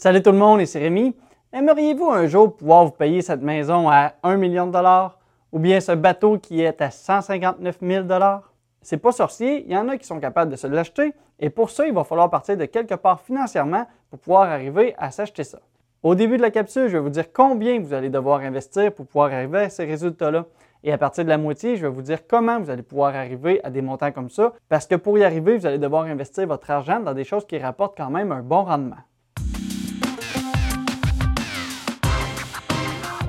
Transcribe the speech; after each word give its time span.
Salut 0.00 0.22
tout 0.22 0.30
le 0.30 0.38
monde, 0.38 0.60
ici 0.60 0.78
Rémi. 0.78 1.12
Aimeriez-vous 1.52 2.08
un 2.08 2.28
jour 2.28 2.54
pouvoir 2.54 2.84
vous 2.84 2.92
payer 2.92 3.20
cette 3.20 3.42
maison 3.42 3.90
à 3.90 4.12
1 4.22 4.36
million 4.36 4.68
de 4.68 4.70
dollars 4.70 5.18
ou 5.50 5.58
bien 5.58 5.80
ce 5.80 5.90
bateau 5.90 6.38
qui 6.38 6.60
est 6.60 6.80
à 6.80 6.92
159 6.92 7.78
000 7.82 8.04
dollars? 8.04 8.52
C'est 8.80 8.98
pas 8.98 9.10
sorcier, 9.10 9.64
il 9.66 9.72
y 9.72 9.76
en 9.76 9.88
a 9.88 9.96
qui 9.96 10.06
sont 10.06 10.20
capables 10.20 10.52
de 10.52 10.56
se 10.56 10.68
l'acheter 10.68 11.14
et 11.40 11.50
pour 11.50 11.70
ça, 11.70 11.84
il 11.84 11.92
va 11.92 12.04
falloir 12.04 12.30
partir 12.30 12.56
de 12.56 12.64
quelque 12.66 12.94
part 12.94 13.20
financièrement 13.22 13.88
pour 14.08 14.20
pouvoir 14.20 14.42
arriver 14.42 14.94
à 14.98 15.10
s'acheter 15.10 15.42
ça. 15.42 15.58
Au 16.04 16.14
début 16.14 16.36
de 16.36 16.42
la 16.42 16.52
capsule, 16.52 16.86
je 16.86 16.92
vais 16.92 17.02
vous 17.02 17.10
dire 17.10 17.32
combien 17.32 17.80
vous 17.80 17.92
allez 17.92 18.08
devoir 18.08 18.38
investir 18.42 18.94
pour 18.94 19.04
pouvoir 19.04 19.32
arriver 19.32 19.62
à 19.62 19.68
ces 19.68 19.84
résultats-là. 19.84 20.46
Et 20.84 20.92
à 20.92 20.98
partir 20.98 21.24
de 21.24 21.28
la 21.28 21.38
moitié, 21.38 21.74
je 21.74 21.82
vais 21.82 21.92
vous 21.92 22.02
dire 22.02 22.20
comment 22.28 22.60
vous 22.60 22.70
allez 22.70 22.84
pouvoir 22.84 23.16
arriver 23.16 23.60
à 23.64 23.70
des 23.70 23.82
montants 23.82 24.12
comme 24.12 24.30
ça, 24.30 24.52
parce 24.68 24.86
que 24.86 24.94
pour 24.94 25.18
y 25.18 25.24
arriver, 25.24 25.58
vous 25.58 25.66
allez 25.66 25.78
devoir 25.78 26.04
investir 26.04 26.46
votre 26.46 26.70
argent 26.70 27.00
dans 27.00 27.14
des 27.14 27.24
choses 27.24 27.44
qui 27.44 27.58
rapportent 27.58 27.96
quand 27.96 28.10
même 28.10 28.30
un 28.30 28.42
bon 28.42 28.62
rendement. 28.62 28.94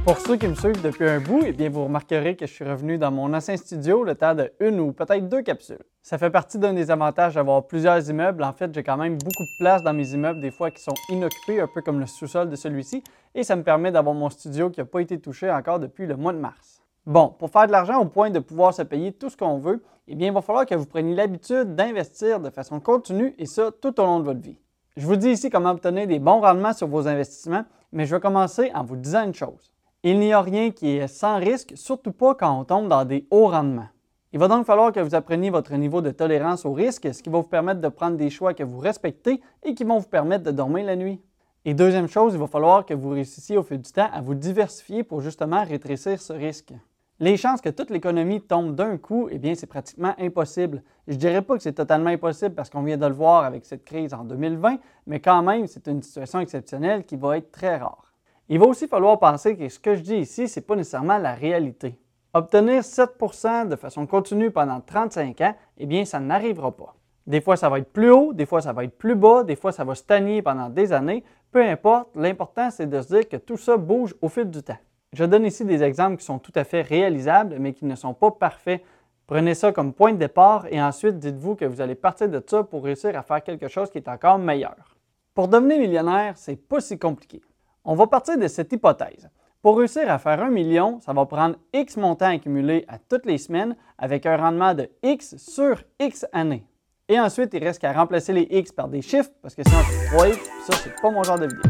Pour 0.09 0.17
ceux 0.17 0.37
qui 0.37 0.47
me 0.47 0.55
suivent 0.55 0.81
depuis 0.81 1.07
un 1.07 1.19
bout, 1.19 1.43
eh 1.45 1.51
bien, 1.51 1.69
vous 1.69 1.83
remarquerez 1.83 2.35
que 2.35 2.47
je 2.47 2.51
suis 2.51 2.65
revenu 2.65 2.97
dans 2.97 3.11
mon 3.11 3.31
ancien 3.31 3.55
studio 3.55 4.03
le 4.03 4.15
temps 4.15 4.33
de 4.33 4.51
une 4.59 4.79
ou 4.79 4.91
peut-être 4.91 5.29
deux 5.29 5.43
capsules. 5.43 5.83
Ça 6.01 6.17
fait 6.17 6.31
partie 6.31 6.57
d'un 6.57 6.73
des 6.73 6.89
avantages 6.89 7.35
d'avoir 7.35 7.67
plusieurs 7.67 8.09
immeubles. 8.09 8.43
En 8.43 8.51
fait, 8.51 8.73
j'ai 8.73 8.81
quand 8.81 8.97
même 8.97 9.19
beaucoup 9.19 9.43
de 9.43 9.63
place 9.63 9.83
dans 9.83 9.93
mes 9.93 10.11
immeubles, 10.13 10.41
des 10.41 10.49
fois 10.49 10.71
qui 10.71 10.81
sont 10.81 10.95
inoccupés, 11.09 11.61
un 11.61 11.67
peu 11.71 11.83
comme 11.83 11.99
le 11.99 12.07
sous-sol 12.07 12.49
de 12.49 12.55
celui-ci, 12.55 13.03
et 13.35 13.43
ça 13.43 13.55
me 13.55 13.61
permet 13.61 13.91
d'avoir 13.91 14.15
mon 14.15 14.31
studio 14.31 14.71
qui 14.71 14.79
n'a 14.79 14.85
pas 14.87 14.99
été 14.99 15.19
touché 15.19 15.51
encore 15.51 15.77
depuis 15.77 16.07
le 16.07 16.15
mois 16.15 16.33
de 16.33 16.39
mars. 16.39 16.81
Bon, 17.05 17.27
pour 17.27 17.51
faire 17.51 17.67
de 17.67 17.71
l'argent 17.71 18.01
au 18.01 18.05
point 18.05 18.31
de 18.31 18.39
pouvoir 18.39 18.73
se 18.73 18.81
payer 18.81 19.11
tout 19.11 19.29
ce 19.29 19.37
qu'on 19.37 19.59
veut, 19.59 19.83
eh 20.07 20.15
bien, 20.15 20.29
il 20.29 20.33
va 20.33 20.41
falloir 20.41 20.65
que 20.65 20.73
vous 20.73 20.87
preniez 20.87 21.13
l'habitude 21.13 21.75
d'investir 21.75 22.39
de 22.39 22.49
façon 22.49 22.79
continue 22.79 23.35
et 23.37 23.45
ça 23.45 23.69
tout 23.79 24.01
au 24.01 24.05
long 24.05 24.21
de 24.21 24.25
votre 24.25 24.41
vie. 24.41 24.57
Je 24.97 25.05
vous 25.05 25.17
dis 25.17 25.29
ici 25.29 25.51
comment 25.51 25.69
obtenir 25.69 26.07
des 26.07 26.17
bons 26.17 26.41
rendements 26.41 26.73
sur 26.73 26.87
vos 26.87 27.07
investissements, 27.07 27.65
mais 27.91 28.07
je 28.07 28.15
vais 28.15 28.19
commencer 28.19 28.71
en 28.73 28.83
vous 28.83 28.95
disant 28.95 29.23
une 29.23 29.35
chose. 29.35 29.71
Il 30.01 30.19
n'y 30.19 30.31
a 30.31 30.41
rien 30.41 30.71
qui 30.71 30.91
est 30.91 31.09
sans 31.09 31.39
risque, 31.39 31.73
surtout 31.75 32.13
pas 32.13 32.33
quand 32.33 32.57
on 32.57 32.63
tombe 32.63 32.87
dans 32.87 33.03
des 33.03 33.27
hauts 33.31 33.47
rendements. 33.47 33.89
Il 34.31 34.39
va 34.39 34.47
donc 34.47 34.65
falloir 34.65 34.93
que 34.93 35.01
vous 35.01 35.13
appreniez 35.13 35.49
votre 35.49 35.75
niveau 35.75 36.01
de 36.01 36.11
tolérance 36.11 36.65
au 36.65 36.71
risque, 36.71 37.13
ce 37.13 37.21
qui 37.21 37.29
va 37.29 37.39
vous 37.39 37.43
permettre 37.43 37.81
de 37.81 37.89
prendre 37.89 38.15
des 38.15 38.29
choix 38.29 38.53
que 38.53 38.63
vous 38.63 38.79
respectez 38.79 39.41
et 39.61 39.73
qui 39.73 39.83
vont 39.83 39.97
vous 39.97 40.07
permettre 40.07 40.45
de 40.45 40.51
dormir 40.51 40.85
la 40.85 40.95
nuit. 40.95 41.19
Et 41.65 41.73
deuxième 41.73 42.07
chose, 42.07 42.33
il 42.33 42.39
va 42.39 42.47
falloir 42.47 42.85
que 42.85 42.93
vous 42.93 43.09
réussissiez 43.09 43.57
au 43.57 43.63
fil 43.63 43.81
du 43.81 43.91
temps 43.91 44.07
à 44.13 44.21
vous 44.21 44.35
diversifier 44.35 45.03
pour 45.03 45.19
justement 45.19 45.65
rétrécir 45.65 46.21
ce 46.21 46.31
risque. 46.31 46.71
Les 47.19 47.35
chances 47.35 47.59
que 47.59 47.67
toute 47.67 47.89
l'économie 47.89 48.39
tombe 48.39 48.75
d'un 48.75 48.95
coup, 48.95 49.27
eh 49.29 49.37
bien, 49.37 49.53
c'est 49.53 49.67
pratiquement 49.67 50.15
impossible. 50.17 50.81
Je 51.09 51.15
ne 51.15 51.19
dirais 51.19 51.41
pas 51.41 51.57
que 51.57 51.63
c'est 51.63 51.73
totalement 51.73 52.11
impossible 52.11 52.55
parce 52.55 52.69
qu'on 52.69 52.83
vient 52.83 52.95
de 52.95 53.05
le 53.05 53.13
voir 53.13 53.43
avec 53.43 53.65
cette 53.65 53.83
crise 53.83 54.13
en 54.13 54.23
2020, 54.23 54.77
mais 55.07 55.19
quand 55.19 55.43
même, 55.43 55.67
c'est 55.67 55.89
une 55.89 56.01
situation 56.01 56.39
exceptionnelle 56.39 57.03
qui 57.03 57.17
va 57.17 57.35
être 57.35 57.51
très 57.51 57.75
rare. 57.75 58.08
Il 58.51 58.57
va 58.57 58.65
aussi 58.65 58.87
falloir 58.87 59.19
penser 59.19 59.55
que 59.55 59.69
ce 59.69 59.77
que 59.77 59.93
je 59.93 60.01
dis 60.01 60.15
ici, 60.15 60.47
ce 60.47 60.59
n'est 60.59 60.65
pas 60.65 60.75
nécessairement 60.75 61.19
la 61.19 61.35
réalité. 61.35 61.99
Obtenir 62.33 62.81
7% 62.81 63.67
de 63.67 63.75
façon 63.75 64.07
continue 64.07 64.49
pendant 64.49 64.81
35 64.81 65.41
ans, 65.41 65.55
eh 65.77 65.85
bien, 65.85 66.03
ça 66.03 66.19
n'arrivera 66.19 66.71
pas. 66.71 66.95
Des 67.27 67.41
fois, 67.41 67.57
ça 67.57 67.69
va 67.69 67.77
être 67.77 67.93
plus 67.93 68.09
haut, 68.09 68.33
des 68.33 68.47
fois, 68.47 68.61
ça 68.61 68.73
va 68.73 68.83
être 68.83 68.97
plus 68.97 69.13
bas, 69.13 69.43
des 69.43 69.55
fois, 69.55 69.71
ça 69.71 69.83
va 69.83 69.93
stagner 69.93 70.41
pendant 70.41 70.67
des 70.67 70.93
années. 70.93 71.23
Peu 71.51 71.63
importe, 71.63 72.09
l'important, 72.15 72.71
c'est 72.71 72.87
de 72.87 72.99
se 73.01 73.07
dire 73.15 73.29
que 73.29 73.37
tout 73.37 73.57
ça 73.57 73.77
bouge 73.77 74.15
au 74.19 74.29
fil 74.29 74.49
du 74.49 74.63
temps. 74.63 74.77
Je 75.13 75.25
donne 75.25 75.45
ici 75.45 75.63
des 75.63 75.83
exemples 75.83 76.17
qui 76.17 76.25
sont 76.25 76.39
tout 76.39 76.51
à 76.55 76.63
fait 76.63 76.81
réalisables, 76.81 77.57
mais 77.59 77.73
qui 77.73 77.85
ne 77.85 77.95
sont 77.95 78.15
pas 78.15 78.31
parfaits. 78.31 78.83
Prenez 79.27 79.53
ça 79.53 79.71
comme 79.71 79.93
point 79.93 80.13
de 80.13 80.17
départ 80.17 80.65
et 80.71 80.81
ensuite 80.81 81.19
dites-vous 81.19 81.55
que 81.55 81.65
vous 81.65 81.81
allez 81.81 81.93
partir 81.93 82.29
de 82.29 82.43
ça 82.45 82.63
pour 82.63 82.83
réussir 82.83 83.15
à 83.15 83.21
faire 83.21 83.43
quelque 83.43 83.67
chose 83.67 83.91
qui 83.91 83.99
est 83.99 84.07
encore 84.07 84.39
meilleur. 84.39 84.97
Pour 85.35 85.47
devenir 85.47 85.77
millionnaire, 85.77 86.33
c'est 86.35 86.55
pas 86.55 86.81
si 86.81 86.97
compliqué. 86.97 87.41
On 87.85 87.95
va 87.95 88.07
partir 88.07 88.37
de 88.37 88.47
cette 88.47 88.73
hypothèse. 88.73 89.29
Pour 89.61 89.77
réussir 89.77 90.11
à 90.11 90.19
faire 90.19 90.41
un 90.41 90.49
million, 90.49 90.99
ça 90.99 91.13
va 91.13 91.25
prendre 91.25 91.55
X 91.73 91.95
montants 91.95 92.33
accumulés 92.33 92.83
à 92.87 92.97
toutes 92.97 93.25
les 93.25 93.37
semaines 93.37 93.75
avec 93.97 94.25
un 94.25 94.35
rendement 94.35 94.73
de 94.73 94.89
X 95.01 95.37
sur 95.37 95.81
X 95.99 96.25
années. 96.33 96.65
Et 97.07 97.19
ensuite, 97.19 97.53
il 97.53 97.63
reste 97.63 97.79
qu'à 97.79 97.93
remplacer 97.93 98.33
les 98.33 98.47
X 98.51 98.71
par 98.73 98.89
des 98.89 99.01
chiffres 99.01 99.31
parce 99.41 99.55
que 99.55 99.63
sinon 99.65 99.79
c'est 99.89 100.15
3 100.15 100.27
X, 100.27 100.37
ça 100.67 100.73
c'est 100.83 101.01
pas 101.01 101.09
mon 101.09 101.23
genre 101.23 101.39
de 101.39 101.47
vidéo. 101.47 101.61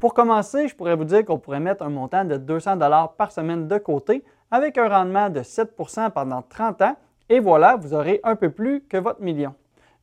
Pour 0.00 0.12
commencer, 0.12 0.68
je 0.68 0.74
pourrais 0.74 0.96
vous 0.96 1.04
dire 1.04 1.24
qu'on 1.24 1.38
pourrait 1.38 1.60
mettre 1.60 1.84
un 1.84 1.88
montant 1.88 2.24
de 2.24 2.36
200 2.36 2.78
par 3.16 3.32
semaine 3.32 3.68
de 3.68 3.78
côté 3.78 4.24
avec 4.50 4.76
un 4.76 4.88
rendement 4.88 5.30
de 5.30 5.40
7% 5.40 6.10
pendant 6.10 6.42
30 6.42 6.82
ans 6.82 6.96
et 7.28 7.40
voilà, 7.40 7.76
vous 7.76 7.94
aurez 7.94 8.20
un 8.24 8.36
peu 8.36 8.50
plus 8.50 8.82
que 8.82 8.96
votre 8.96 9.20
million. 9.20 9.54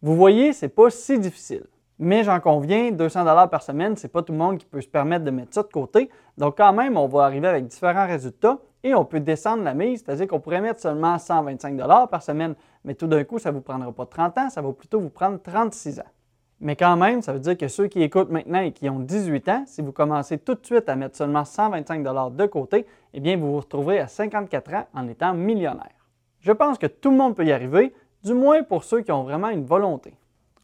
Vous 0.02 0.16
voyez, 0.16 0.54
c'est 0.54 0.70
pas 0.70 0.90
si 0.90 1.20
difficile. 1.20 1.66
Mais 1.98 2.24
j'en 2.26 2.42
conviens, 2.42 2.92
200 2.92 3.22
dollars 3.22 3.50
par 3.50 3.64
semaine, 3.64 3.96
c'est 3.96 4.10
pas 4.10 4.22
tout 4.22 4.34
le 4.34 4.38
monde 4.38 4.58
qui 4.58 4.66
peut 4.66 4.82
se 4.82 4.88
permettre 4.88 5.24
de 5.24 5.32
mettre 5.32 5.54
ça 5.54 5.64
de 5.64 5.68
côté. 5.68 6.10
Donc 6.38 6.58
quand 6.58 6.74
même, 6.74 6.98
on 6.98 7.08
va 7.08 7.24
arriver 7.24 7.48
avec 7.48 7.68
différents 7.68 8.06
résultats 8.06 8.60
et 8.84 8.94
on 8.94 9.06
peut 9.06 9.22
descendre 9.22 9.64
la 9.64 9.74
mise, 9.74 10.04
c'est-à-dire 10.06 10.28
qu'on 10.28 10.42
pourrait 10.42 10.62
mettre 10.62 10.82
seulement 10.82 11.18
125 11.18 11.78
dollars 11.78 12.10
par 12.10 12.22
semaine, 12.22 12.54
mais 12.84 12.96
tout 12.96 13.08
d'un 13.08 13.24
coup, 13.24 13.40
ça 13.40 13.52
ne 13.52 13.56
vous 13.56 13.62
prendra 13.62 13.92
pas 13.92 14.06
30 14.06 14.38
ans, 14.38 14.50
ça 14.50 14.62
va 14.62 14.72
plutôt 14.74 15.00
vous 15.00 15.10
prendre 15.10 15.42
36 15.42 16.02
ans. 16.02 16.12
Mais 16.60 16.76
quand 16.76 16.96
même, 16.98 17.22
ça 17.22 17.34
veut 17.34 17.40
dire 17.40 17.58
que 17.58 17.68
ceux 17.68 17.88
qui 17.88 18.02
écoutent 18.02 18.30
maintenant 18.30 18.62
et 18.62 18.72
qui 18.72 18.90
ont 18.90 19.00
18 19.00 19.50
ans, 19.50 19.64
si 19.66 19.82
vous 19.82 19.92
commencez 19.92 20.38
tout 20.38 20.56
de 20.56 20.66
suite 20.66 20.88
à 20.90 20.96
mettre 20.96 21.16
seulement 21.16 21.46
125 21.46 22.04
dollars 22.04 22.32
de 22.32 22.46
côté, 22.46 22.86
eh 23.14 23.20
bien 23.20 23.38
vous 23.38 23.54
vous 23.54 23.60
retrouverez 23.60 24.00
à 24.00 24.08
54 24.08 24.74
ans 24.74 24.86
en 24.94 25.08
étant 25.08 25.34
millionnaire. 25.34 25.96
Je 26.42 26.52
pense 26.52 26.78
que 26.78 26.88
tout 26.88 27.10
le 27.10 27.18
monde 27.18 27.36
peut 27.36 27.46
y 27.46 27.52
arriver, 27.52 27.94
du 28.24 28.34
moins 28.34 28.64
pour 28.64 28.84
ceux 28.84 29.02
qui 29.02 29.12
ont 29.12 29.24
vraiment 29.24 29.50
une 29.50 29.66
volonté. 29.66 30.14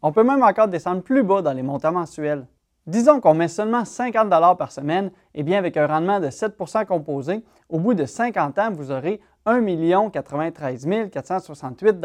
On 0.04 0.12
peut 0.12 0.24
même 0.24 0.42
encore 0.42 0.68
descendre 0.68 1.04
plus 1.04 1.22
bas 1.22 1.44
dans 1.44 1.54
les 1.54 1.62
montants 1.62 1.92
mensuels. 1.92 2.48
Disons 2.88 3.22
qu'on 3.22 3.36
met 3.36 3.48
seulement 3.48 3.86
50 3.86 4.58
par 4.58 4.72
semaine, 4.72 5.08
et 5.36 5.42
eh 5.42 5.44
bien 5.44 5.60
avec 5.60 5.78
un 5.78 5.86
rendement 5.86 6.20
de 6.20 6.28
7% 6.28 6.88
composé, 6.88 7.44
au 7.70 7.78
bout 7.78 7.94
de 7.94 8.06
50 8.06 8.58
ans, 8.58 8.72
vous 8.72 8.90
aurez 8.92 9.22
1 9.46 10.10
93 10.10 10.88
468 11.12 12.04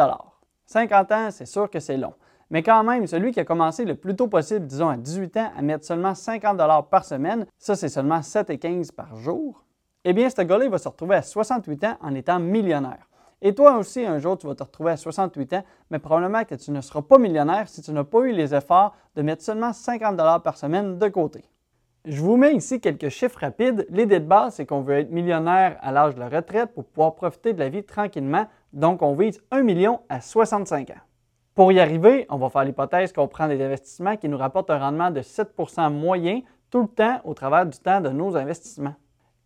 50 0.67 1.13
ans, 1.13 1.29
c'est 1.31 1.47
sûr 1.47 1.71
que 1.71 1.81
c'est 1.81 1.97
long. 1.97 2.13
Mais 2.51 2.63
quand 2.63 2.85
même, 2.85 3.07
celui 3.07 3.33
qui 3.33 3.41
a 3.41 3.45
commencé 3.45 3.87
le 3.87 3.95
plus 3.95 4.15
tôt 4.15 4.29
possible, 4.29 4.67
disons 4.67 4.91
à 4.91 4.99
18 4.99 5.37
ans, 5.39 5.51
à 5.57 5.63
mettre 5.63 5.87
seulement 5.87 6.15
50 6.15 6.59
par 6.91 7.05
semaine, 7.07 7.47
ça 7.59 7.75
c'est 7.75 7.89
seulement 7.89 8.21
7,15 8.21 8.93
par 8.93 9.17
jour, 9.17 9.65
eh 10.05 10.13
bien 10.13 10.29
ce 10.29 10.43
gars-là 10.43 10.69
va 10.69 10.79
se 10.79 10.89
retrouver 10.89 11.17
à 11.17 11.23
68 11.23 11.85
ans 11.85 11.97
en 12.03 12.15
étant 12.15 12.39
millionnaire. 12.39 13.09
Et 13.47 13.55
toi 13.55 13.77
aussi, 13.79 14.05
un 14.05 14.19
jour, 14.19 14.37
tu 14.37 14.49
vas 14.49 14.57
te 14.57 14.65
retrouver 14.65 14.91
à 14.91 14.97
68 14.97 15.53
ans, 15.53 15.63
mais 15.93 16.01
probablement 16.01 16.45
que 16.45 16.57
tu 16.57 16.73
ne 16.73 16.81
seras 16.81 17.03
pas 17.03 17.17
millionnaire 17.17 17.69
si 17.69 17.81
tu 17.81 17.93
n'as 17.93 18.03
pas 18.03 18.23
eu 18.23 18.33
les 18.33 18.53
efforts 18.57 18.93
de 19.15 19.23
mettre 19.23 19.41
seulement 19.41 19.73
50 19.73 20.43
par 20.43 20.57
semaine 20.57 20.99
de 20.99 21.07
côté. 21.07 21.45
Je 22.07 22.21
vous 22.21 22.37
mets 22.37 22.57
ici 22.57 22.81
quelques 22.81 23.09
chiffres 23.09 23.39
rapides. 23.39 23.87
L'idée 23.89 24.19
de 24.19 24.25
base, 24.25 24.55
c'est 24.55 24.67
qu'on 24.67 24.81
veut 24.81 24.99
être 24.99 25.13
millionnaire 25.13 25.79
à 25.81 25.93
l'âge 25.93 26.17
de 26.17 26.19
la 26.19 26.29
retraite 26.29 26.75
pour 26.75 26.87
pouvoir 26.87 27.15
profiter 27.15 27.53
de 27.53 27.61
la 27.61 27.69
vie 27.69 27.85
tranquillement. 27.85 28.49
Donc, 28.73 29.01
on 29.01 29.15
vise 29.15 29.41
1 29.53 29.63
million 29.63 30.01
à 30.09 30.21
65 30.21 30.91
ans. 30.91 30.95
Pour 31.55 31.71
y 31.71 31.79
arriver, 31.79 32.27
on 32.31 32.39
va 32.39 32.51
faire 32.51 32.65
l'hypothèse 32.65 33.13
qu'on 33.13 33.29
prend 33.29 33.47
des 33.47 33.63
investissements 33.63 34.17
qui 34.17 34.29
nous 34.29 34.39
rapportent 34.39 34.71
un 34.71 34.81
rendement 34.81 35.13
de 35.13 35.21
7% 35.21 35.93
moyen 35.93 36.41
tout 36.69 36.83
le 36.83 36.89
temps 36.89 37.21
au 37.23 37.33
travers 37.33 37.65
du 37.65 37.79
temps 37.79 38.01
de 38.01 38.09
nos 38.09 38.37
investissements. 38.37 38.97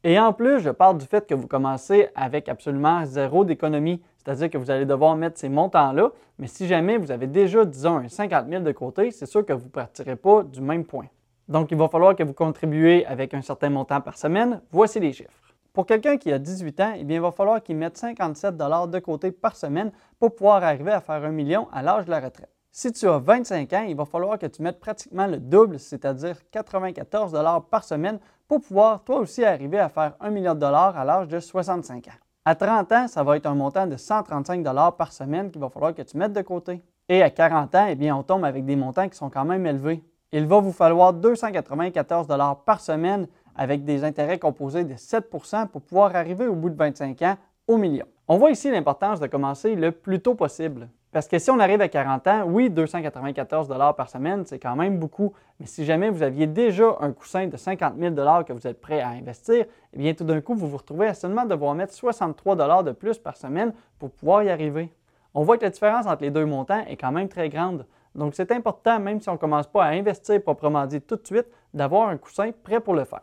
Et 0.02 0.18
en 0.18 0.32
plus, 0.32 0.60
je 0.60 0.70
parle 0.70 0.96
du 0.96 1.04
fait 1.04 1.26
que 1.26 1.34
vous 1.34 1.46
commencez 1.46 2.08
avec 2.14 2.48
absolument 2.48 3.04
zéro 3.04 3.44
d'économie, 3.44 4.00
c'est-à-dire 4.16 4.48
que 4.48 4.56
vous 4.56 4.70
allez 4.70 4.86
devoir 4.86 5.14
mettre 5.14 5.38
ces 5.38 5.50
montants-là, 5.50 6.10
mais 6.38 6.46
si 6.46 6.66
jamais 6.66 6.96
vous 6.96 7.10
avez 7.10 7.26
déjà, 7.26 7.66
disons, 7.66 7.98
un 7.98 8.08
50 8.08 8.48
000 8.48 8.62
de 8.62 8.72
côté, 8.72 9.10
c'est 9.10 9.26
sûr 9.26 9.44
que 9.44 9.52
vous 9.52 9.66
ne 9.66 9.70
partirez 9.70 10.16
pas 10.16 10.42
du 10.42 10.62
même 10.62 10.86
point. 10.86 11.06
Donc, 11.48 11.70
il 11.70 11.76
va 11.76 11.88
falloir 11.88 12.16
que 12.16 12.22
vous 12.22 12.32
contribuez 12.32 13.04
avec 13.04 13.34
un 13.34 13.42
certain 13.42 13.68
montant 13.68 14.00
par 14.00 14.16
semaine. 14.16 14.62
Voici 14.70 15.00
les 15.00 15.12
chiffres. 15.12 15.54
Pour 15.74 15.84
quelqu'un 15.84 16.16
qui 16.16 16.32
a 16.32 16.38
18 16.38 16.80
ans, 16.80 16.92
eh 16.96 17.00
il 17.00 17.20
va 17.20 17.30
falloir 17.30 17.62
qu'il 17.62 17.76
mette 17.76 17.98
57 17.98 18.56
de 18.56 18.98
côté 19.00 19.32
par 19.32 19.54
semaine 19.54 19.92
pour 20.18 20.34
pouvoir 20.34 20.64
arriver 20.64 20.92
à 20.92 21.00
faire 21.00 21.22
un 21.22 21.30
million 21.30 21.68
à 21.72 21.82
l'âge 21.82 22.06
de 22.06 22.10
la 22.10 22.20
retraite. 22.20 22.50
Si 22.72 22.92
tu 22.92 23.06
as 23.06 23.18
25 23.18 23.72
ans, 23.72 23.84
il 23.86 23.96
va 23.96 24.04
falloir 24.04 24.38
que 24.38 24.46
tu 24.46 24.62
mettes 24.62 24.80
pratiquement 24.80 25.26
le 25.26 25.38
double, 25.38 25.78
c'est-à-dire 25.78 26.36
94 26.52 27.36
par 27.68 27.84
semaine 27.84 28.18
pour 28.50 28.60
pouvoir 28.62 29.04
toi 29.04 29.20
aussi 29.20 29.44
arriver 29.44 29.78
à 29.78 29.88
faire 29.88 30.14
1 30.18 30.30
million 30.30 30.54
de 30.54 30.58
dollars 30.58 30.98
à 30.98 31.04
l'âge 31.04 31.28
de 31.28 31.38
65 31.38 32.08
ans. 32.08 32.18
À 32.44 32.56
30 32.56 32.90
ans, 32.90 33.06
ça 33.06 33.22
va 33.22 33.36
être 33.36 33.46
un 33.46 33.54
montant 33.54 33.86
de 33.86 33.96
135 33.96 34.64
par 34.98 35.12
semaine 35.12 35.52
qu'il 35.52 35.60
va 35.60 35.68
falloir 35.68 35.94
que 35.94 36.02
tu 36.02 36.16
mettes 36.16 36.32
de 36.32 36.42
côté. 36.42 36.82
Et 37.08 37.22
à 37.22 37.30
40 37.30 37.72
ans, 37.76 37.86
eh 37.88 37.94
bien, 37.94 38.16
on 38.16 38.24
tombe 38.24 38.44
avec 38.44 38.64
des 38.64 38.74
montants 38.74 39.08
qui 39.08 39.16
sont 39.16 39.30
quand 39.30 39.44
même 39.44 39.64
élevés. 39.66 40.02
Il 40.32 40.48
va 40.48 40.58
vous 40.58 40.72
falloir 40.72 41.12
294 41.12 42.26
par 42.66 42.80
semaine 42.80 43.28
avec 43.54 43.84
des 43.84 44.02
intérêts 44.02 44.40
composés 44.40 44.82
de 44.82 44.94
7% 44.94 45.68
pour 45.68 45.82
pouvoir 45.82 46.16
arriver 46.16 46.48
au 46.48 46.56
bout 46.56 46.70
de 46.70 46.76
25 46.76 47.22
ans 47.22 47.36
au 47.68 47.76
million. 47.76 48.06
On 48.26 48.36
voit 48.36 48.50
ici 48.50 48.68
l'importance 48.68 49.20
de 49.20 49.28
commencer 49.28 49.76
le 49.76 49.92
plus 49.92 50.18
tôt 50.18 50.34
possible. 50.34 50.88
Parce 51.12 51.26
que 51.26 51.40
si 51.40 51.50
on 51.50 51.58
arrive 51.58 51.80
à 51.80 51.88
40 51.88 52.26
ans, 52.28 52.44
oui, 52.46 52.70
294 52.70 53.68
par 53.96 54.08
semaine, 54.08 54.44
c'est 54.46 54.60
quand 54.60 54.76
même 54.76 54.98
beaucoup. 54.98 55.32
Mais 55.58 55.66
si 55.66 55.84
jamais 55.84 56.08
vous 56.08 56.22
aviez 56.22 56.46
déjà 56.46 56.96
un 57.00 57.10
coussin 57.10 57.48
de 57.48 57.56
50 57.56 57.94
000 57.98 58.14
que 58.44 58.52
vous 58.52 58.66
êtes 58.66 58.80
prêt 58.80 59.00
à 59.00 59.08
investir, 59.08 59.64
eh 59.92 59.98
bien, 59.98 60.14
tout 60.14 60.22
d'un 60.22 60.40
coup, 60.40 60.54
vous 60.54 60.68
vous 60.68 60.76
retrouvez 60.76 61.08
à 61.08 61.14
seulement 61.14 61.44
devoir 61.44 61.74
mettre 61.74 61.94
63 61.94 62.84
de 62.84 62.92
plus 62.92 63.18
par 63.18 63.36
semaine 63.36 63.72
pour 63.98 64.10
pouvoir 64.10 64.44
y 64.44 64.50
arriver. 64.50 64.92
On 65.34 65.42
voit 65.42 65.58
que 65.58 65.64
la 65.64 65.70
différence 65.70 66.06
entre 66.06 66.22
les 66.22 66.30
deux 66.30 66.46
montants 66.46 66.84
est 66.86 66.96
quand 66.96 67.10
même 67.10 67.28
très 67.28 67.48
grande. 67.48 67.86
Donc 68.14 68.34
c'est 68.34 68.52
important, 68.52 69.00
même 69.00 69.20
si 69.20 69.28
on 69.28 69.32
ne 69.32 69.38
commence 69.38 69.66
pas 69.66 69.84
à 69.84 69.88
investir 69.88 70.40
proprement 70.42 70.86
dit 70.86 71.00
tout 71.00 71.16
de 71.16 71.26
suite, 71.26 71.46
d'avoir 71.74 72.08
un 72.08 72.18
coussin 72.18 72.50
prêt 72.62 72.80
pour 72.80 72.94
le 72.94 73.04
faire. 73.04 73.22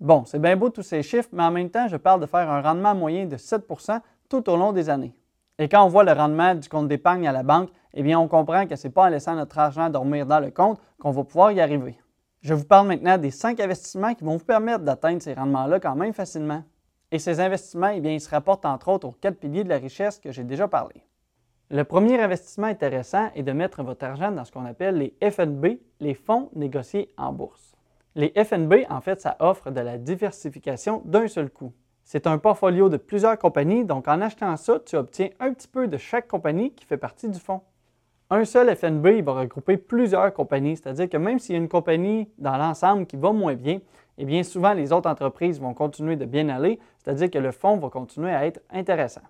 Bon, 0.00 0.24
c'est 0.26 0.38
bien 0.38 0.56
beau 0.56 0.68
tous 0.68 0.82
ces 0.82 1.02
chiffres, 1.02 1.28
mais 1.32 1.44
en 1.44 1.50
même 1.50 1.70
temps, 1.70 1.88
je 1.88 1.96
parle 1.96 2.20
de 2.20 2.26
faire 2.26 2.50
un 2.50 2.60
rendement 2.60 2.94
moyen 2.94 3.24
de 3.24 3.36
7% 3.36 4.00
tout 4.28 4.50
au 4.50 4.56
long 4.56 4.72
des 4.72 4.90
années. 4.90 5.14
Et 5.62 5.68
quand 5.68 5.84
on 5.84 5.88
voit 5.88 6.02
le 6.02 6.10
rendement 6.10 6.56
du 6.56 6.68
compte 6.68 6.88
d'épargne 6.88 7.28
à 7.28 7.30
la 7.30 7.44
banque, 7.44 7.70
eh 7.94 8.02
bien, 8.02 8.18
on 8.18 8.26
comprend 8.26 8.66
que 8.66 8.74
ce 8.74 8.88
n'est 8.88 8.92
pas 8.92 9.04
en 9.04 9.08
laissant 9.10 9.36
notre 9.36 9.60
argent 9.60 9.90
dormir 9.90 10.26
dans 10.26 10.40
le 10.40 10.50
compte 10.50 10.80
qu'on 10.98 11.12
va 11.12 11.22
pouvoir 11.22 11.52
y 11.52 11.60
arriver. 11.60 12.00
Je 12.40 12.52
vous 12.52 12.64
parle 12.64 12.88
maintenant 12.88 13.16
des 13.16 13.30
cinq 13.30 13.60
investissements 13.60 14.12
qui 14.14 14.24
vont 14.24 14.38
vous 14.38 14.44
permettre 14.44 14.80
d'atteindre 14.80 15.22
ces 15.22 15.34
rendements-là 15.34 15.78
quand 15.78 15.94
même 15.94 16.14
facilement. 16.14 16.64
Et 17.12 17.20
ces 17.20 17.38
investissements, 17.38 17.90
eh 17.94 17.98
ils 18.12 18.20
se 18.20 18.28
rapportent 18.28 18.66
entre 18.66 18.88
autres 18.88 19.06
aux 19.06 19.12
quatre 19.12 19.38
piliers 19.38 19.62
de 19.62 19.68
la 19.68 19.78
richesse 19.78 20.18
que 20.18 20.32
j'ai 20.32 20.42
déjà 20.42 20.66
parlé. 20.66 21.04
Le 21.70 21.84
premier 21.84 22.20
investissement 22.20 22.66
intéressant 22.66 23.30
est 23.36 23.44
de 23.44 23.52
mettre 23.52 23.84
votre 23.84 24.04
argent 24.04 24.32
dans 24.32 24.44
ce 24.44 24.50
qu'on 24.50 24.66
appelle 24.66 24.96
les 24.96 25.30
FNB, 25.30 25.78
les 26.00 26.14
fonds 26.14 26.50
négociés 26.56 27.14
en 27.16 27.32
bourse. 27.32 27.76
Les 28.16 28.32
FNB, 28.34 28.84
en 28.90 29.00
fait, 29.00 29.20
ça 29.20 29.36
offre 29.38 29.70
de 29.70 29.80
la 29.80 29.96
diversification 29.96 31.02
d'un 31.04 31.28
seul 31.28 31.50
coup. 31.50 31.72
C'est 32.12 32.26
un 32.26 32.36
portfolio 32.36 32.90
de 32.90 32.98
plusieurs 32.98 33.38
compagnies, 33.38 33.86
donc 33.86 34.06
en 34.06 34.20
achetant 34.20 34.54
ça, 34.58 34.78
tu 34.84 34.96
obtiens 34.96 35.30
un 35.40 35.54
petit 35.54 35.66
peu 35.66 35.88
de 35.88 35.96
chaque 35.96 36.28
compagnie 36.28 36.70
qui 36.70 36.84
fait 36.84 36.98
partie 36.98 37.26
du 37.26 37.40
fonds. 37.40 37.62
Un 38.28 38.44
seul 38.44 38.76
FNB 38.76 39.22
va 39.22 39.32
regrouper 39.32 39.78
plusieurs 39.78 40.30
compagnies, 40.34 40.76
c'est-à-dire 40.76 41.08
que 41.08 41.16
même 41.16 41.38
s'il 41.38 41.54
y 41.54 41.58
a 41.58 41.62
une 41.62 41.70
compagnie 41.70 42.28
dans 42.36 42.58
l'ensemble 42.58 43.06
qui 43.06 43.16
va 43.16 43.32
moins 43.32 43.54
bien, 43.54 43.80
eh 44.18 44.26
bien 44.26 44.42
souvent 44.42 44.74
les 44.74 44.92
autres 44.92 45.08
entreprises 45.08 45.58
vont 45.58 45.72
continuer 45.72 46.16
de 46.16 46.26
bien 46.26 46.50
aller, 46.50 46.78
c'est-à-dire 46.98 47.30
que 47.30 47.38
le 47.38 47.50
fonds 47.50 47.78
va 47.78 47.88
continuer 47.88 48.30
à 48.30 48.44
être 48.44 48.60
intéressant. 48.68 49.22